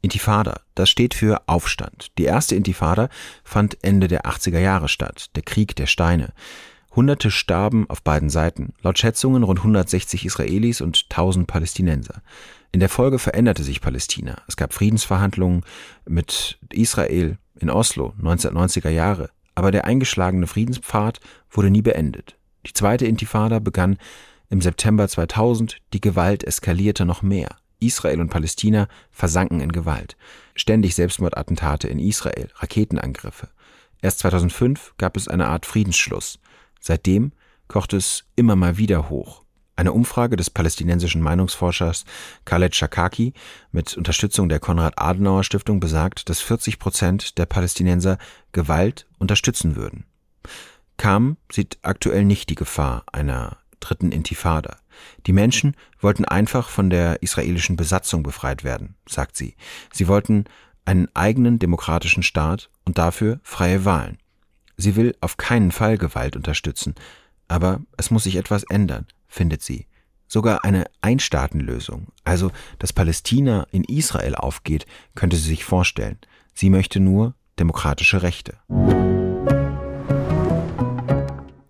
Intifada, 0.00 0.60
das 0.74 0.88
steht 0.88 1.14
für 1.14 1.42
Aufstand. 1.46 2.18
Die 2.18 2.24
erste 2.24 2.54
Intifada 2.54 3.08
fand 3.44 3.76
Ende 3.82 4.08
der 4.08 4.22
80er 4.22 4.58
Jahre 4.58 4.88
statt, 4.88 5.26
der 5.36 5.42
Krieg 5.42 5.76
der 5.76 5.86
Steine. 5.86 6.30
Hunderte 6.94 7.30
starben 7.30 7.88
auf 7.88 8.02
beiden 8.02 8.28
Seiten, 8.28 8.74
laut 8.82 8.98
Schätzungen 8.98 9.42
rund 9.42 9.60
160 9.60 10.26
Israelis 10.26 10.80
und 10.80 11.06
1000 11.08 11.46
Palästinenser. 11.46 12.22
In 12.70 12.80
der 12.80 12.90
Folge 12.90 13.18
veränderte 13.18 13.62
sich 13.62 13.80
Palästina. 13.80 14.42
Es 14.46 14.56
gab 14.56 14.74
Friedensverhandlungen 14.74 15.64
mit 16.06 16.58
Israel 16.70 17.38
in 17.58 17.70
Oslo 17.70 18.14
1990er 18.20 18.90
Jahre, 18.90 19.30
aber 19.54 19.70
der 19.70 19.84
eingeschlagene 19.86 20.46
Friedenspfad 20.46 21.20
wurde 21.50 21.70
nie 21.70 21.82
beendet. 21.82 22.36
Die 22.66 22.72
zweite 22.72 23.06
Intifada 23.06 23.58
begann 23.58 23.98
im 24.50 24.60
September 24.60 25.08
2000, 25.08 25.78
die 25.94 26.00
Gewalt 26.00 26.44
eskalierte 26.44 27.04
noch 27.04 27.22
mehr. 27.22 27.56
Israel 27.80 28.20
und 28.20 28.28
Palästina 28.28 28.86
versanken 29.10 29.60
in 29.60 29.72
Gewalt. 29.72 30.16
Ständig 30.54 30.94
Selbstmordattentate 30.94 31.88
in 31.88 31.98
Israel, 31.98 32.48
Raketenangriffe. 32.56 33.48
Erst 34.02 34.20
2005 34.20 34.94
gab 34.98 35.16
es 35.16 35.28
eine 35.28 35.48
Art 35.48 35.66
Friedensschluss. 35.66 36.38
Seitdem 36.82 37.32
kocht 37.68 37.94
es 37.94 38.24
immer 38.36 38.56
mal 38.56 38.76
wieder 38.76 39.08
hoch. 39.08 39.42
Eine 39.76 39.92
Umfrage 39.92 40.36
des 40.36 40.50
palästinensischen 40.50 41.22
Meinungsforschers 41.22 42.04
Khaled 42.44 42.76
Shakaki 42.76 43.32
mit 43.70 43.96
Unterstützung 43.96 44.50
der 44.50 44.60
Konrad-Adenauer-Stiftung 44.60 45.80
besagt, 45.80 46.28
dass 46.28 46.40
40 46.40 46.78
Prozent 46.78 47.38
der 47.38 47.46
Palästinenser 47.46 48.18
Gewalt 48.52 49.06
unterstützen 49.18 49.76
würden. 49.76 50.04
Kam 50.98 51.38
sieht 51.50 51.78
aktuell 51.82 52.24
nicht 52.24 52.50
die 52.50 52.54
Gefahr 52.54 53.04
einer 53.10 53.56
dritten 53.80 54.12
Intifada. 54.12 54.76
Die 55.26 55.32
Menschen 55.32 55.74
wollten 56.00 56.24
einfach 56.24 56.68
von 56.68 56.90
der 56.90 57.22
israelischen 57.22 57.76
Besatzung 57.76 58.22
befreit 58.22 58.64
werden, 58.64 58.96
sagt 59.08 59.36
sie. 59.36 59.56
Sie 59.92 60.06
wollten 60.06 60.44
einen 60.84 61.08
eigenen 61.14 61.58
demokratischen 61.58 62.22
Staat 62.22 62.70
und 62.84 62.98
dafür 62.98 63.40
freie 63.42 63.84
Wahlen. 63.84 64.18
Sie 64.82 64.96
will 64.96 65.14
auf 65.20 65.36
keinen 65.36 65.70
Fall 65.70 65.96
Gewalt 65.96 66.34
unterstützen, 66.34 66.96
aber 67.46 67.82
es 67.96 68.10
muss 68.10 68.24
sich 68.24 68.34
etwas 68.34 68.64
ändern 68.64 69.06
findet 69.28 69.62
sie. 69.62 69.86
Sogar 70.26 70.64
eine 70.64 70.86
Einstaatenlösung, 71.02 72.08
also 72.24 72.50
dass 72.80 72.92
Palästina 72.92 73.68
in 73.70 73.84
Israel 73.84 74.34
aufgeht, 74.34 74.86
könnte 75.14 75.36
sie 75.36 75.50
sich 75.50 75.64
vorstellen. 75.64 76.18
Sie 76.52 76.68
möchte 76.68 76.98
nur 76.98 77.36
demokratische 77.60 78.24
Rechte. 78.24 78.56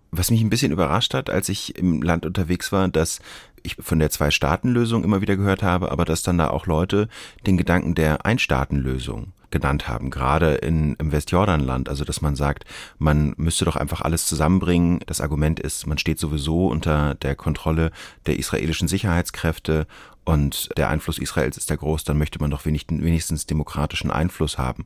Was 0.09 0.31
mich 0.31 0.41
ein 0.41 0.49
bisschen 0.49 0.71
überrascht 0.71 1.13
hat, 1.13 1.29
als 1.29 1.49
ich 1.49 1.77
im 1.77 2.01
Land 2.01 2.25
unterwegs 2.25 2.71
war, 2.71 2.87
dass 2.87 3.19
ich 3.61 3.75
von 3.75 3.99
der 3.99 4.09
Zwei-Staaten-Lösung 4.09 5.03
immer 5.03 5.21
wieder 5.21 5.37
gehört 5.37 5.61
habe, 5.61 5.91
aber 5.91 6.03
dass 6.03 6.23
dann 6.23 6.39
da 6.39 6.47
auch 6.47 6.65
Leute 6.65 7.09
den 7.45 7.57
Gedanken 7.57 7.93
der 7.93 8.25
Ein-Staaten-Lösung 8.25 9.33
genannt 9.53 9.87
haben, 9.87 10.09
gerade 10.09 10.55
in, 10.55 10.95
im 10.95 11.13
Westjordanland, 11.13 11.87
also 11.87 12.03
dass 12.03 12.21
man 12.21 12.35
sagt, 12.35 12.65
man 12.97 13.33
müsste 13.37 13.63
doch 13.63 13.77
einfach 13.77 14.01
alles 14.01 14.27
zusammenbringen. 14.27 14.99
Das 15.05 15.21
Argument 15.21 15.61
ist, 15.61 15.87
man 15.87 15.97
steht 15.97 16.19
sowieso 16.19 16.67
unter 16.67 17.15
der 17.15 17.35
Kontrolle 17.35 17.91
der 18.25 18.37
israelischen 18.37 18.89
Sicherheitskräfte 18.89 19.87
und 20.25 20.69
der 20.77 20.89
Einfluss 20.89 21.19
Israels 21.19 21.55
ist 21.55 21.69
ja 21.69 21.77
groß, 21.77 22.03
dann 22.03 22.17
möchte 22.17 22.39
man 22.39 22.51
doch 22.51 22.65
wenigstens 22.65 23.45
demokratischen 23.45 24.11
Einfluss 24.11 24.57
haben. 24.57 24.85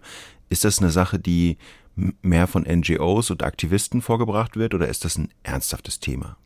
Ist 0.49 0.65
das 0.65 0.79
eine 0.79 0.91
Sache, 0.91 1.17
die 1.17 1.57
mehr 2.21 2.45
von 2.47 2.63
NGOs 2.63 3.31
und 3.31 3.43
Aktivisten 3.43 4.01
vorgebracht 4.01 4.55
wird 4.55 4.73
oder 4.73 4.87
ist 4.87 5.05
das 5.05 5.17
ein 5.17 5.29
ernsthaftes 5.43 5.99
Thema? 5.99 6.37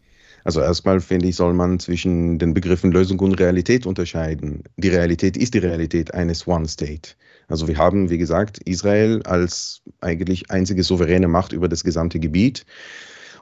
Also 0.44 0.62
erstmal 0.62 1.02
finde 1.02 1.28
ich, 1.28 1.36
soll 1.36 1.54
man 1.54 1.80
zwischen 1.80 2.40
den 2.40 2.54
Begriffen 2.54 2.92
Lösung 2.92 3.20
und 3.20 3.40
Realität 3.40 3.86
unterscheiden. 3.86 4.64
Die 4.78 4.90
Realität 4.90 5.38
ist 5.38 5.54
die 5.54 5.60
Realität 5.60 6.14
eines 6.14 6.48
One 6.48 6.68
State. 6.68 7.12
Also 7.52 7.68
wir 7.68 7.78
haben, 7.78 8.10
wie 8.10 8.18
gesagt, 8.18 8.60
Israel 8.64 9.22
als 9.24 9.82
eigentlich 10.00 10.50
einzige 10.50 10.84
souveräne 10.84 11.28
Macht 11.28 11.54
über 11.54 11.68
das 11.68 11.84
gesamte 11.84 12.20
Gebiet. 12.20 12.66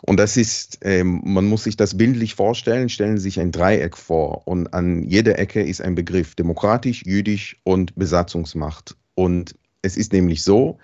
Und 0.02 0.18
das 0.18 0.38
ist, 0.38 0.80
ähm, 0.82 1.22
man 1.26 1.46
muss 1.46 1.66
sich 1.66 1.76
das 1.76 1.98
bildlich 1.98 2.36
vorstellen, 2.36 2.90
stellen 2.90 3.18
Sie 3.18 3.24
sich 3.24 3.40
ein 3.40 3.52
Dreieck 3.52 3.98
vor 3.98 4.48
und 4.48 4.74
an 4.74 5.04
jeder 5.04 5.38
Ecke 5.38 5.62
ist 5.62 5.82
ein 5.82 5.96
Begriff, 5.96 6.36
demokratisch, 6.36 7.04
jüdisch 7.06 7.60
und 7.64 7.96
Besatzungsmacht. 7.96 8.96
Und 9.16 9.56
es 9.82 9.98
ist 9.98 10.14
nämlich 10.14 10.44
so, 10.44 10.80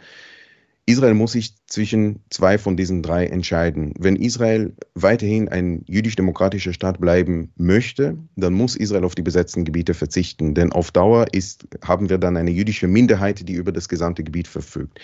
Israel 0.87 1.15
muss 1.15 1.31
sich 1.31 1.55
zwischen 1.65 2.19
zwei 2.29 2.59
von 2.59 2.77
diesen 2.77 3.01
drei 3.01 3.25
entscheiden. 3.25 3.93
Wenn 3.97 4.15
Israel 4.15 4.75
weiterhin 4.93 5.49
ein 5.49 5.83
jüdisch-demokratischer 5.87 6.73
Staat 6.73 7.01
bleiben 7.01 7.51
möchte, 7.55 8.19
dann 8.35 8.53
muss 8.53 8.75
Israel 8.75 9.03
auf 9.03 9.15
die 9.15 9.23
besetzten 9.23 9.65
Gebiete 9.65 9.95
verzichten. 9.95 10.53
Denn 10.53 10.71
auf 10.71 10.91
Dauer 10.91 11.25
ist, 11.31 11.67
haben 11.83 12.09
wir 12.09 12.19
dann 12.19 12.37
eine 12.37 12.51
jüdische 12.51 12.87
Minderheit, 12.87 13.47
die 13.49 13.53
über 13.53 13.71
das 13.71 13.89
gesamte 13.89 14.23
Gebiet 14.23 14.47
verfügt. 14.47 14.99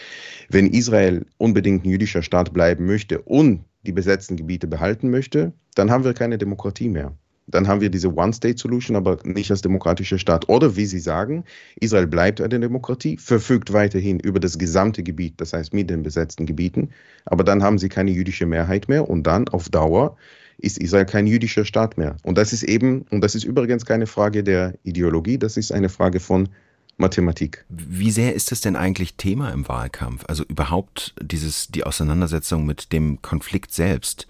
Wenn 0.49 0.67
Israel 0.67 1.25
unbedingt 1.37 1.83
ein 1.83 1.89
jüdischer 1.89 2.21
Staat 2.21 2.53
bleiben 2.53 2.85
möchte 2.85 3.19
und 3.19 3.65
die 3.83 3.91
besetzten 3.91 4.37
Gebiete 4.37 4.67
behalten 4.67 5.09
möchte, 5.09 5.53
dann 5.73 5.89
haben 5.89 6.03
wir 6.03 6.13
keine 6.13 6.37
Demokratie 6.37 6.89
mehr 6.89 7.17
dann 7.51 7.67
haben 7.67 7.81
wir 7.81 7.89
diese 7.89 8.13
One-State-Solution, 8.13 8.95
aber 8.95 9.17
nicht 9.23 9.51
als 9.51 9.61
demokratischer 9.61 10.17
Staat. 10.17 10.49
Oder 10.49 10.75
wie 10.75 10.85
Sie 10.85 10.99
sagen, 10.99 11.43
Israel 11.79 12.07
bleibt 12.07 12.41
eine 12.41 12.59
Demokratie, 12.59 13.17
verfügt 13.17 13.73
weiterhin 13.73 14.19
über 14.19 14.39
das 14.39 14.57
gesamte 14.57 15.03
Gebiet, 15.03 15.35
das 15.37 15.53
heißt 15.53 15.73
mit 15.73 15.89
den 15.89 16.03
besetzten 16.03 16.45
Gebieten, 16.45 16.89
aber 17.25 17.43
dann 17.43 17.63
haben 17.63 17.77
sie 17.77 17.89
keine 17.89 18.11
jüdische 18.11 18.45
Mehrheit 18.45 18.87
mehr 18.87 19.09
und 19.09 19.23
dann 19.23 19.47
auf 19.49 19.69
Dauer 19.69 20.17
ist 20.57 20.77
Israel 20.77 21.05
kein 21.05 21.27
jüdischer 21.27 21.65
Staat 21.65 21.97
mehr. 21.97 22.17
Und 22.23 22.37
das 22.37 22.53
ist 22.53 22.63
eben, 22.63 23.05
und 23.09 23.21
das 23.21 23.35
ist 23.35 23.43
übrigens 23.43 23.85
keine 23.85 24.07
Frage 24.07 24.43
der 24.43 24.75
Ideologie, 24.83 25.37
das 25.37 25.57
ist 25.57 25.71
eine 25.71 25.89
Frage 25.89 26.19
von 26.19 26.49
Mathematik. 26.97 27.65
Wie 27.69 28.11
sehr 28.11 28.35
ist 28.35 28.51
das 28.51 28.61
denn 28.61 28.75
eigentlich 28.75 29.15
Thema 29.15 29.51
im 29.51 29.67
Wahlkampf? 29.67 30.23
Also 30.27 30.43
überhaupt 30.43 31.15
dieses, 31.19 31.67
die 31.69 31.83
Auseinandersetzung 31.83 32.65
mit 32.65 32.93
dem 32.93 33.21
Konflikt 33.21 33.73
selbst? 33.73 34.27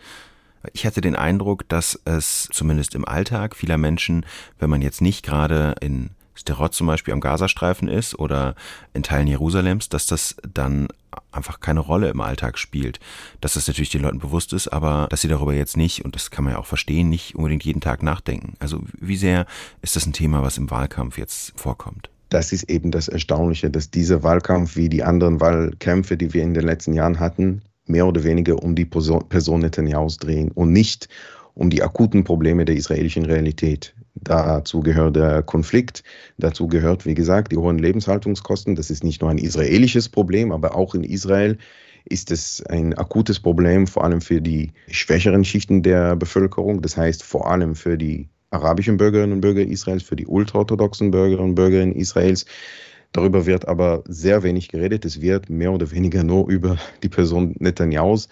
Ich 0.74 0.86
hatte 0.86 1.02
den 1.02 1.16
Eindruck, 1.16 1.68
dass 1.70 2.00
es 2.06 2.50
zumindest 2.52 2.96
im 2.96 3.06
Alltag 3.06 3.56
vieler 3.56 3.78
Menschen, 3.78 4.26
wenn 4.60 4.70
man 4.70 4.82
jetzt 4.82 5.02
nicht 5.02 5.26
gerade 5.26 5.76
in 5.82 6.12
Sterot 6.36 6.74
zum 6.74 6.88
Beispiel 6.88 7.14
am 7.14 7.20
Gazastreifen 7.20 7.88
ist 7.88 8.18
oder 8.18 8.56
in 8.94 9.04
Teilen 9.04 9.28
Jerusalems, 9.28 9.90
dass 9.90 10.06
das 10.06 10.36
dann 10.42 10.88
einfach 11.32 11.60
keine 11.60 11.82
Rolle 11.82 12.10
im 12.10 12.22
Alltag 12.22 12.58
spielt. 12.58 13.00
Dass 13.42 13.54
das 13.54 13.68
natürlich 13.68 13.90
den 13.90 14.02
Leuten 14.02 14.20
bewusst 14.20 14.54
ist, 14.54 14.68
aber 14.68 15.08
dass 15.10 15.22
sie 15.22 15.28
darüber 15.28 15.54
jetzt 15.54 15.78
nicht, 15.78 16.06
und 16.06 16.16
das 16.16 16.32
kann 16.32 16.46
man 16.46 16.54
ja 16.54 16.60
auch 16.60 16.66
verstehen, 16.66 17.10
nicht 17.10 17.36
unbedingt 17.36 17.64
jeden 17.64 17.82
Tag 17.82 18.02
nachdenken. 18.02 18.56
Also 18.60 18.82
wie 19.00 19.18
sehr 19.18 19.46
ist 19.82 19.96
das 19.96 20.06
ein 20.06 20.14
Thema, 20.14 20.42
was 20.42 20.58
im 20.58 20.72
Wahlkampf 20.72 21.18
jetzt 21.18 21.54
vorkommt? 21.56 22.10
Das 22.30 22.54
ist 22.54 22.70
eben 22.70 22.92
das 22.92 23.10
Erstaunliche, 23.10 23.70
dass 23.70 23.92
dieser 23.92 24.24
Wahlkampf 24.24 24.78
wie 24.78 24.88
die 24.88 25.04
anderen 25.04 25.42
Wahlkämpfe, 25.42 26.16
die 26.16 26.34
wir 26.34 26.44
in 26.44 26.54
den 26.54 26.64
letzten 26.64 26.94
Jahren 26.94 27.20
hatten, 27.20 27.62
mehr 27.92 28.08
oder 28.08 28.24
weniger 28.24 28.62
um 28.64 28.76
die 28.76 28.86
Person 28.86 29.60
Netanyahus 29.60 30.18
drehen 30.18 30.52
und 30.52 30.72
nicht 30.72 31.10
um 31.54 31.70
die 31.70 31.84
akuten 31.84 32.24
Probleme 32.24 32.66
der 32.66 32.76
israelischen 32.76 33.26
Realität. 33.26 33.94
Dazu 34.16 34.82
gehört 34.82 35.16
der 35.16 35.42
Konflikt, 35.42 36.04
dazu 36.38 36.68
gehört, 36.68 37.06
wie 37.06 37.14
gesagt, 37.14 37.52
die 37.52 37.58
hohen 37.58 37.80
Lebenshaltungskosten. 37.80 38.76
Das 38.76 38.90
ist 38.90 39.04
nicht 39.04 39.22
nur 39.22 39.30
ein 39.30 39.38
israelisches 39.38 40.10
Problem, 40.10 40.52
aber 40.52 40.76
auch 40.76 40.96
in 40.96 41.04
Israel 41.04 41.58
ist 42.06 42.32
es 42.32 42.64
ein 42.66 42.94
akutes 42.98 43.40
Problem, 43.40 43.88
vor 43.88 44.04
allem 44.04 44.22
für 44.22 44.42
die 44.42 44.72
schwächeren 44.90 45.46
Schichten 45.46 45.84
der 45.84 46.16
Bevölkerung. 46.16 46.82
Das 46.82 46.98
heißt 46.98 47.24
vor 47.24 47.50
allem 47.50 47.76
für 47.76 47.98
die 47.98 48.28
arabischen 48.50 48.98
Bürgerinnen 48.98 49.34
und 49.34 49.42
Bürger 49.42 49.62
Israels, 49.62 50.04
für 50.04 50.16
die 50.16 50.28
ultraorthodoxen 50.28 51.12
Bürgerinnen 51.12 51.52
und 51.52 51.56
Bürger 51.56 51.84
Israels. 51.96 52.46
Darüber 53.14 53.46
wird 53.46 53.68
aber 53.68 54.04
sehr 54.08 54.44
wenig 54.44 54.70
geredet. 54.70 55.06
Es 55.06 55.22
wird 55.22 55.50
mehr 55.50 55.72
oder 55.72 55.92
weniger 55.92 56.24
nur 56.24 56.48
über 56.50 56.78
die 57.04 57.10
Person 57.10 57.56
Netanyahu's 57.60 58.30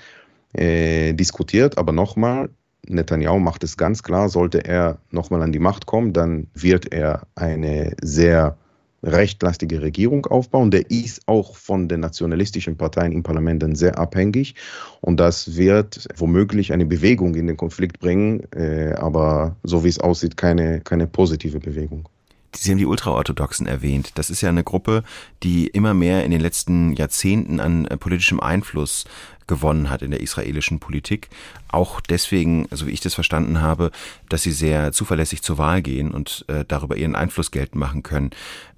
äh, 0.54 1.14
diskutiert. 1.14 1.78
Aber 1.78 1.92
nochmal, 1.92 2.50
Netanyahu 2.88 3.40
macht 3.40 3.64
es 3.64 3.76
ganz 3.76 4.04
klar, 4.04 4.30
sollte 4.30 4.64
er 4.64 5.00
nochmal 5.12 5.42
an 5.42 5.52
die 5.52 5.60
Macht 5.60 5.86
kommen, 5.86 6.14
dann 6.14 6.48
wird 6.54 6.94
er 6.94 7.28
eine 7.36 7.94
sehr 8.02 8.58
rechtlastige 9.04 9.82
Regierung 9.82 10.26
aufbauen. 10.26 10.72
Der 10.72 10.90
ist 10.90 11.22
auch 11.28 11.56
von 11.56 11.88
den 11.88 12.02
nationalistischen 12.02 12.78
Parteien 12.78 13.12
im 13.12 13.24
Parlament 13.24 13.64
dann 13.64 13.76
sehr 13.76 13.98
abhängig. 13.98 14.56
Und 15.02 15.20
das 15.20 15.56
wird 15.56 16.08
womöglich 16.18 16.74
eine 16.74 16.86
Bewegung 16.86 17.36
in 17.36 17.48
den 17.48 17.58
Konflikt 17.58 18.00
bringen, 18.00 18.42
äh, 18.54 18.94
aber 18.94 19.56
so 19.64 19.84
wie 19.84 19.90
es 19.90 20.00
aussieht, 20.00 20.38
keine, 20.38 20.82
keine 20.82 21.08
positive 21.08 21.60
Bewegung. 21.60 22.10
Sie 22.56 22.72
haben 22.72 22.78
die 22.78 22.86
Ultraorthodoxen 22.86 23.68
erwähnt. 23.68 24.12
Das 24.16 24.30
ist 24.30 24.42
ja 24.42 24.50
eine 24.50 24.64
Gruppe, 24.64 25.04
die 25.44 25.68
immer 25.68 25.94
mehr 25.94 26.26
in 26.26 26.32
den 26.32 26.42
letzten 26.42 26.94
Jahrzehnten 26.94 27.60
an 27.60 27.86
äh, 27.86 27.98
politischem 27.98 28.40
Einfluss 28.40 29.06
gewonnen 29.48 29.90
hat 29.90 30.02
in 30.02 30.12
der 30.12 30.22
israelischen 30.22 30.80
Politik. 30.80 31.30
Auch 31.68 32.02
deswegen, 32.02 32.68
so 32.72 32.88
wie 32.88 32.92
ich 32.92 33.02
das 33.02 33.16
verstanden 33.16 33.62
habe, 33.62 33.92
dass 34.30 34.44
sie 34.44 34.52
sehr 34.52 34.92
zuverlässig 34.92 35.42
zur 35.42 35.58
Wahl 35.58 35.82
gehen 35.82 36.12
und 36.12 36.46
äh, 36.48 36.64
darüber 36.68 36.96
ihren 36.96 37.16
Einfluss 37.16 37.52
geltend 37.52 37.80
machen 37.80 38.04
können. 38.04 38.30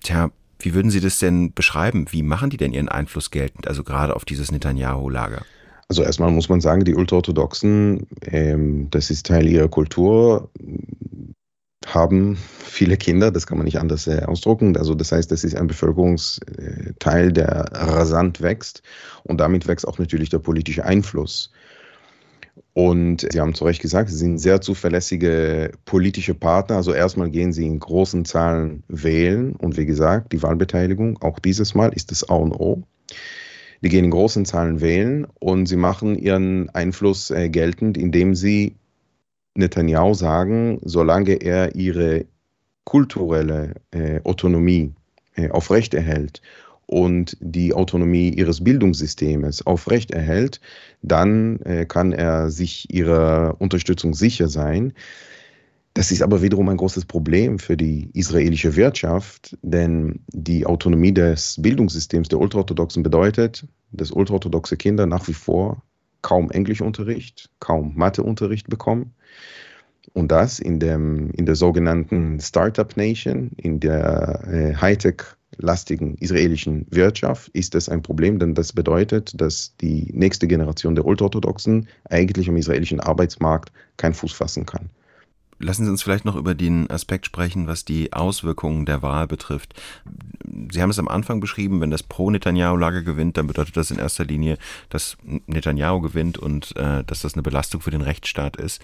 Tja, 0.01 0.31
wie 0.59 0.73
würden 0.73 0.91
Sie 0.91 0.99
das 0.99 1.19
denn 1.19 1.53
beschreiben? 1.53 2.05
Wie 2.11 2.23
machen 2.23 2.49
die 2.49 2.57
denn 2.57 2.71
ihren 2.71 2.89
Einfluss 2.89 3.31
geltend, 3.31 3.67
also 3.67 3.83
gerade 3.83 4.15
auf 4.15 4.25
dieses 4.25 4.51
Netanyahu-Lager? 4.51 5.43
Also 5.87 6.03
erstmal 6.03 6.31
muss 6.31 6.49
man 6.49 6.61
sagen, 6.61 6.85
die 6.85 6.95
Ultraorthodoxen, 6.95 8.07
ähm, 8.23 8.87
das 8.91 9.09
ist 9.09 9.25
Teil 9.25 9.47
ihrer 9.47 9.67
Kultur 9.67 10.49
haben 11.85 12.37
viele 12.63 12.97
Kinder, 12.97 13.31
das 13.31 13.47
kann 13.47 13.57
man 13.57 13.65
nicht 13.65 13.79
anders 13.79 14.07
äh, 14.07 14.23
ausdrucken. 14.23 14.77
Also 14.77 14.95
das 14.95 15.11
heißt, 15.11 15.31
das 15.31 15.43
ist 15.43 15.55
ein 15.55 15.67
Bevölkerungsteil, 15.67 17.31
der 17.31 17.65
rasant 17.71 18.41
wächst 18.41 18.83
und 19.23 19.39
damit 19.39 19.67
wächst 19.67 19.87
auch 19.87 19.97
natürlich 19.97 20.29
der 20.29 20.39
politische 20.39 20.85
Einfluss. 20.85 21.51
Und 22.73 23.27
Sie 23.29 23.39
haben 23.39 23.53
zu 23.53 23.65
Recht 23.65 23.81
gesagt, 23.81 24.09
Sie 24.09 24.15
sind 24.15 24.37
sehr 24.37 24.61
zuverlässige 24.61 25.71
politische 25.85 26.33
Partner. 26.33 26.77
Also 26.77 26.93
erstmal 26.93 27.29
gehen 27.29 27.51
Sie 27.51 27.65
in 27.65 27.79
großen 27.79 28.23
Zahlen 28.25 28.83
wählen 28.87 29.53
und 29.53 29.77
wie 29.77 29.85
gesagt, 29.85 30.31
die 30.31 30.41
Wahlbeteiligung, 30.41 31.21
auch 31.21 31.39
dieses 31.39 31.75
Mal 31.75 31.91
ist 31.93 32.11
das 32.11 32.29
A 32.29 32.35
und 32.35 32.53
O. 32.53 32.83
Die 33.83 33.89
gehen 33.89 34.05
in 34.05 34.11
großen 34.11 34.45
Zahlen 34.45 34.79
wählen 34.79 35.25
und 35.39 35.65
sie 35.65 35.75
machen 35.75 36.15
ihren 36.15 36.69
Einfluss 36.69 37.31
äh, 37.31 37.49
geltend, 37.49 37.97
indem 37.97 38.35
sie 38.35 38.75
Netanyahu 39.55 40.13
sagen, 40.13 40.79
solange 40.83 41.33
er 41.33 41.75
ihre 41.75 42.25
kulturelle 42.83 43.75
äh, 43.91 44.21
Autonomie 44.23 44.93
äh, 45.35 45.49
aufrechterhält 45.49 46.41
und 46.85 47.37
die 47.39 47.73
Autonomie 47.73 48.29
ihres 48.29 48.63
Bildungssystems 48.63 49.65
aufrechterhält, 49.65 50.59
dann 51.01 51.59
äh, 51.61 51.85
kann 51.85 52.11
er 52.11 52.49
sich 52.49 52.93
ihrer 52.93 53.55
Unterstützung 53.59 54.13
sicher 54.13 54.49
sein. 54.49 54.93
Das 55.93 56.11
ist 56.11 56.21
aber 56.21 56.41
wiederum 56.41 56.69
ein 56.69 56.77
großes 56.77 57.05
Problem 57.05 57.59
für 57.59 57.75
die 57.75 58.09
israelische 58.13 58.75
Wirtschaft, 58.77 59.57
denn 59.61 60.21
die 60.27 60.65
Autonomie 60.65 61.13
des 61.13 61.57
Bildungssystems 61.61 62.29
der 62.29 62.39
Ultraorthodoxen 62.39 63.03
bedeutet, 63.03 63.65
dass 63.91 64.11
ultraorthodoxe 64.11 64.77
Kinder 64.77 65.05
nach 65.05 65.27
wie 65.27 65.33
vor 65.33 65.81
kaum 66.21 66.51
Englischunterricht, 66.51 67.49
kaum 67.59 67.93
Matheunterricht 67.95 68.69
bekommen. 68.69 69.13
Und 70.13 70.31
das 70.31 70.59
in, 70.59 70.79
dem, 70.79 71.31
in 71.31 71.45
der 71.45 71.55
sogenannten 71.55 72.39
Startup 72.39 72.95
Nation, 72.97 73.51
in 73.57 73.79
der 73.79 74.43
äh, 74.47 74.75
Hightech-lastigen 74.75 76.15
israelischen 76.15 76.85
Wirtschaft, 76.89 77.49
ist 77.49 77.75
das 77.75 77.87
ein 77.87 78.01
Problem, 78.01 78.39
denn 78.39 78.55
das 78.55 78.73
bedeutet, 78.73 79.39
dass 79.39 79.75
die 79.77 80.09
nächste 80.11 80.47
Generation 80.47 80.95
der 80.95 81.05
Ultraorthodoxen 81.05 81.87
eigentlich 82.09 82.49
am 82.49 82.57
israelischen 82.57 82.99
Arbeitsmarkt 82.99 83.71
keinen 83.97 84.13
Fuß 84.13 84.33
fassen 84.33 84.65
kann. 84.65 84.89
Lassen 85.61 85.85
Sie 85.85 85.91
uns 85.91 86.03
vielleicht 86.03 86.25
noch 86.25 86.35
über 86.35 86.55
den 86.55 86.89
Aspekt 86.89 87.25
sprechen, 87.25 87.67
was 87.67 87.85
die 87.85 88.13
Auswirkungen 88.13 88.85
der 88.85 89.01
Wahl 89.01 89.27
betrifft. 89.27 89.73
Sie 90.71 90.81
haben 90.81 90.89
es 90.89 90.99
am 90.99 91.07
Anfang 91.07 91.39
beschrieben, 91.39 91.81
wenn 91.81 91.91
das 91.91 92.03
Pro-Netanyahu-Lager 92.03 93.03
gewinnt, 93.03 93.37
dann 93.37 93.47
bedeutet 93.47 93.77
das 93.77 93.91
in 93.91 93.99
erster 93.99 94.25
Linie, 94.25 94.57
dass 94.89 95.17
Netanyahu 95.23 96.01
gewinnt 96.01 96.37
und 96.37 96.75
äh, 96.75 97.03
dass 97.03 97.21
das 97.21 97.33
eine 97.33 97.43
Belastung 97.43 97.81
für 97.81 97.91
den 97.91 98.01
Rechtsstaat 98.01 98.57
ist. 98.57 98.81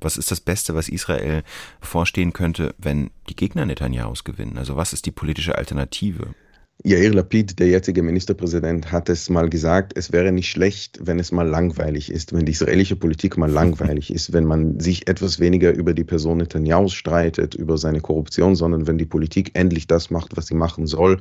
Was 0.00 0.16
ist 0.16 0.30
das 0.30 0.40
Beste, 0.40 0.74
was 0.74 0.88
Israel 0.88 1.42
vorstehen 1.80 2.32
könnte, 2.32 2.74
wenn 2.78 3.10
die 3.28 3.36
Gegner 3.36 3.66
Netanyahus 3.66 4.24
gewinnen? 4.24 4.56
Also 4.56 4.76
was 4.76 4.92
ist 4.92 5.06
die 5.06 5.10
politische 5.10 5.56
Alternative? 5.56 6.34
Yair 6.82 7.12
Lapid, 7.12 7.58
der 7.58 7.68
jetzige 7.68 8.02
Ministerpräsident, 8.02 8.90
hat 8.90 9.10
es 9.10 9.28
mal 9.28 9.50
gesagt, 9.50 9.92
es 9.96 10.12
wäre 10.12 10.32
nicht 10.32 10.50
schlecht, 10.50 10.98
wenn 11.02 11.18
es 11.18 11.30
mal 11.30 11.46
langweilig 11.46 12.10
ist, 12.10 12.32
wenn 12.32 12.46
die 12.46 12.52
israelische 12.52 12.96
Politik 12.96 13.36
mal 13.36 13.50
langweilig 13.50 14.10
ist, 14.10 14.32
wenn 14.32 14.44
man 14.44 14.80
sich 14.80 15.06
etwas 15.06 15.40
weniger 15.40 15.74
über 15.74 15.92
die 15.92 16.04
Person 16.04 16.38
Netanyahu 16.38 16.88
streitet, 16.88 17.54
über 17.54 17.76
seine 17.76 18.00
Korruption, 18.00 18.56
sondern 18.56 18.86
wenn 18.86 18.96
die 18.96 19.04
Politik 19.04 19.50
endlich 19.54 19.88
das 19.88 20.10
macht, 20.10 20.38
was 20.38 20.46
sie 20.46 20.54
machen 20.54 20.86
soll, 20.86 21.20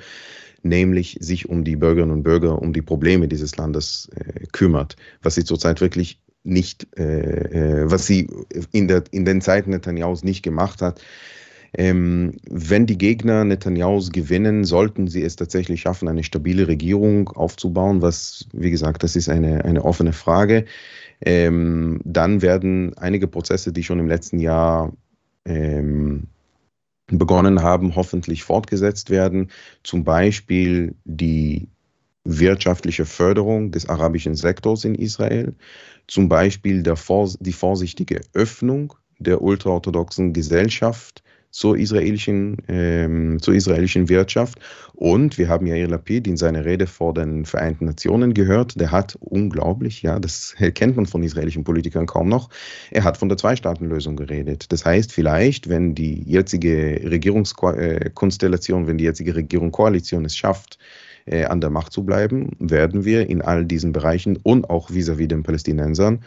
nämlich 0.63 1.17
sich 1.19 1.49
um 1.49 1.65
die 1.65 1.75
Bürgerinnen 1.75 2.13
und 2.13 2.23
Bürger, 2.23 2.61
um 2.61 2.71
die 2.71 2.81
Probleme 2.81 3.27
dieses 3.27 3.57
Landes 3.57 4.07
äh, 4.15 4.45
kümmert, 4.53 4.95
was 5.23 5.35
sie 5.35 5.43
zurzeit 5.43 5.81
wirklich 5.81 6.21
nicht, 6.43 6.87
äh, 6.97 7.83
äh 7.83 7.91
was 7.91 8.05
sie 8.05 8.29
in, 8.71 8.87
der, 8.87 9.03
in 9.11 9.25
den 9.25 9.41
Zeiten 9.41 9.71
Netanyahus 9.71 10.23
nicht 10.23 10.41
gemacht 10.41 10.81
hat. 10.81 11.01
Ähm, 11.77 12.33
wenn 12.49 12.85
die 12.85 12.97
Gegner 12.97 13.43
Netanyahus 13.43 14.11
gewinnen, 14.11 14.63
sollten 14.63 15.07
sie 15.07 15.23
es 15.23 15.35
tatsächlich 15.35 15.81
schaffen, 15.81 16.07
eine 16.07 16.23
stabile 16.23 16.67
Regierung 16.67 17.29
aufzubauen, 17.29 18.01
was, 18.01 18.47
wie 18.53 18.71
gesagt, 18.71 19.03
das 19.03 19.15
ist 19.15 19.29
eine, 19.29 19.63
eine 19.65 19.83
offene 19.85 20.13
Frage. 20.13 20.65
Ähm, 21.21 21.99
dann 22.03 22.41
werden 22.41 22.97
einige 22.97 23.27
Prozesse, 23.27 23.71
die 23.71 23.83
schon 23.83 23.99
im 23.99 24.07
letzten 24.07 24.39
Jahr 24.39 24.93
ähm, 25.45 26.27
begonnen 27.07 27.61
haben, 27.61 27.95
hoffentlich 27.95 28.43
fortgesetzt 28.43 29.09
werden. 29.09 29.51
Zum 29.83 30.03
Beispiel 30.03 30.95
die 31.05 31.67
wirtschaftliche 32.23 33.05
Förderung 33.05 33.71
des 33.71 33.89
arabischen 33.89 34.35
Sektors 34.35 34.85
in 34.85 34.95
Israel, 34.95 35.55
zum 36.07 36.29
Beispiel 36.29 36.83
der, 36.83 36.97
die 37.39 37.53
vorsichtige 37.53 38.21
Öffnung 38.33 38.93
der 39.19 39.41
ultraorthodoxen 39.41 40.33
Gesellschaft 40.33 41.23
zur 41.51 41.77
israelischen, 41.77 42.57
ähm, 42.67 43.41
zur 43.41 43.53
israelischen 43.53 44.09
Wirtschaft. 44.09 44.59
Und 44.93 45.37
wir 45.37 45.47
haben 45.47 45.65
Yair 45.65 45.87
Lapid 45.87 46.27
in 46.27 46.37
seiner 46.37 46.65
Rede 46.65 46.85
vor 46.85 47.13
den 47.13 47.45
Vereinten 47.45 47.85
Nationen 47.85 48.33
gehört. 48.33 48.79
Der 48.79 48.91
hat 48.91 49.17
unglaublich, 49.19 50.01
ja, 50.01 50.19
das 50.19 50.55
kennt 50.75 50.95
man 50.95 51.05
von 51.05 51.23
israelischen 51.23 51.63
Politikern 51.63 52.05
kaum 52.05 52.29
noch. 52.29 52.49
Er 52.91 53.03
hat 53.03 53.17
von 53.17 53.29
der 53.29 53.37
Zwei-Staaten-Lösung 53.37 54.15
geredet. 54.15 54.71
Das 54.71 54.85
heißt, 54.85 55.11
vielleicht, 55.11 55.69
wenn 55.69 55.95
die 55.95 56.23
jetzige 56.23 57.01
Regierungskonstellation, 57.09 58.87
wenn 58.87 58.97
die 58.97 59.05
jetzige 59.05 59.35
Regierungskoalition 59.35 60.25
es 60.25 60.37
schafft, 60.37 60.77
äh, 61.25 61.45
an 61.45 61.61
der 61.61 61.69
Macht 61.69 61.93
zu 61.93 62.03
bleiben, 62.03 62.51
werden 62.59 63.05
wir 63.05 63.29
in 63.29 63.41
all 63.41 63.65
diesen 63.65 63.93
Bereichen 63.93 64.37
und 64.43 64.69
auch 64.69 64.89
vis-à-vis 64.89 65.25
-vis 65.25 65.27
den 65.27 65.43
Palästinensern 65.43 66.19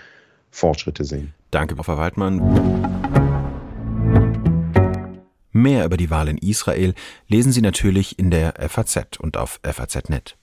Fortschritte 0.51 1.05
sehen. 1.05 1.33
Danke, 1.51 1.77
Frau 1.77 1.97
Waldmann. 1.97 2.41
Mehr 5.63 5.85
über 5.85 5.97
die 5.97 6.11
Wahl 6.11 6.27
in 6.27 6.39
Israel 6.39 6.93
lesen 7.29 7.53
Sie 7.53 7.61
natürlich 7.61 8.19
in 8.19 8.33
der 8.33 8.55
FAZ 8.69 9.21
und 9.21 9.37
auf 9.37 9.61
FAZ.net. 9.63 10.37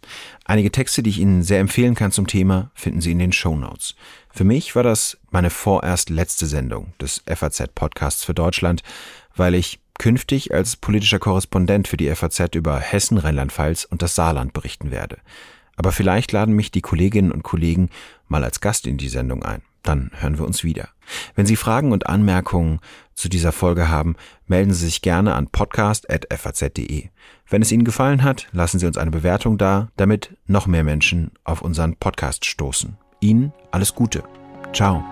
Einige 0.46 0.72
Texte, 0.72 1.04
die 1.04 1.10
ich 1.10 1.20
Ihnen 1.20 1.44
sehr 1.44 1.60
empfehlen 1.60 1.94
kann 1.94 2.14
zum 2.14 2.26
Thema, 2.26 2.72
finden 2.74 3.02
Sie 3.02 3.12
in 3.12 3.20
den 3.20 3.34
Show 3.34 3.58
Notes. 3.58 3.96
Für 4.32 4.46
mich 4.46 4.78
war 4.78 4.84
das 4.84 5.18
meine 5.30 5.50
vorerst 5.50 6.10
letzte 6.10 6.46
Sendung 6.46 6.94
des 7.02 7.22
FAZ-Podcasts 7.28 8.24
für 8.24 8.34
Deutschland, 8.34 8.82
weil 9.36 9.56
ich 9.56 9.82
künftig 9.98 10.54
als 10.54 10.78
politischer 10.78 11.20
Korrespondent 11.20 11.90
für 11.90 11.98
die 11.98 12.16
FAZ 12.16 12.56
über 12.56 12.80
Hessen, 12.80 13.18
Rheinland-Pfalz 13.18 13.84
und 13.84 14.02
das 14.02 14.16
Saarland 14.16 14.54
berichten 14.54 14.90
werde. 14.90 15.18
Aber 15.76 15.92
vielleicht 15.92 16.32
laden 16.32 16.56
mich 16.56 16.72
die 16.72 16.82
Kolleginnen 16.82 17.34
und 17.34 17.44
Kollegen 17.44 17.90
mal 18.30 18.46
als 18.46 18.62
Gast 18.62 18.88
in 18.88 18.98
die 18.98 19.10
Sendung 19.10 19.44
ein. 19.44 19.64
Dann 19.84 20.12
hören 20.14 20.38
wir 20.38 20.46
uns 20.46 20.64
wieder. 20.64 20.90
Wenn 21.36 21.46
Sie 21.46 21.56
Fragen 21.56 21.92
und 21.92 22.08
Anmerkungen 22.08 22.80
zu 23.16 23.30
dieser 23.30 23.52
Folge 23.52 23.90
haben, 23.90 24.16
melden 24.48 24.74
Sie 24.74 24.86
sich 24.86 25.02
gerne 25.02 25.36
an 25.36 25.48
podcast.faz.de. 25.48 27.10
Wenn 27.50 27.62
es 27.62 27.72
Ihnen 27.72 27.84
gefallen 27.84 28.24
hat, 28.24 28.48
lassen 28.52 28.80
Sie 28.80 28.86
uns 28.88 28.98
eine 28.98 29.12
Bewertung 29.12 29.58
da, 29.58 29.90
damit 29.98 30.38
noch 30.46 30.68
mehr 30.68 30.84
Menschen 30.84 31.32
auf 31.44 31.62
unseren 31.62 31.96
Podcast 31.96 32.46
stoßen. 32.46 32.98
Ihnen 33.20 33.54
alles 33.72 33.96
Gute. 33.96 34.24
Ciao. 34.74 35.04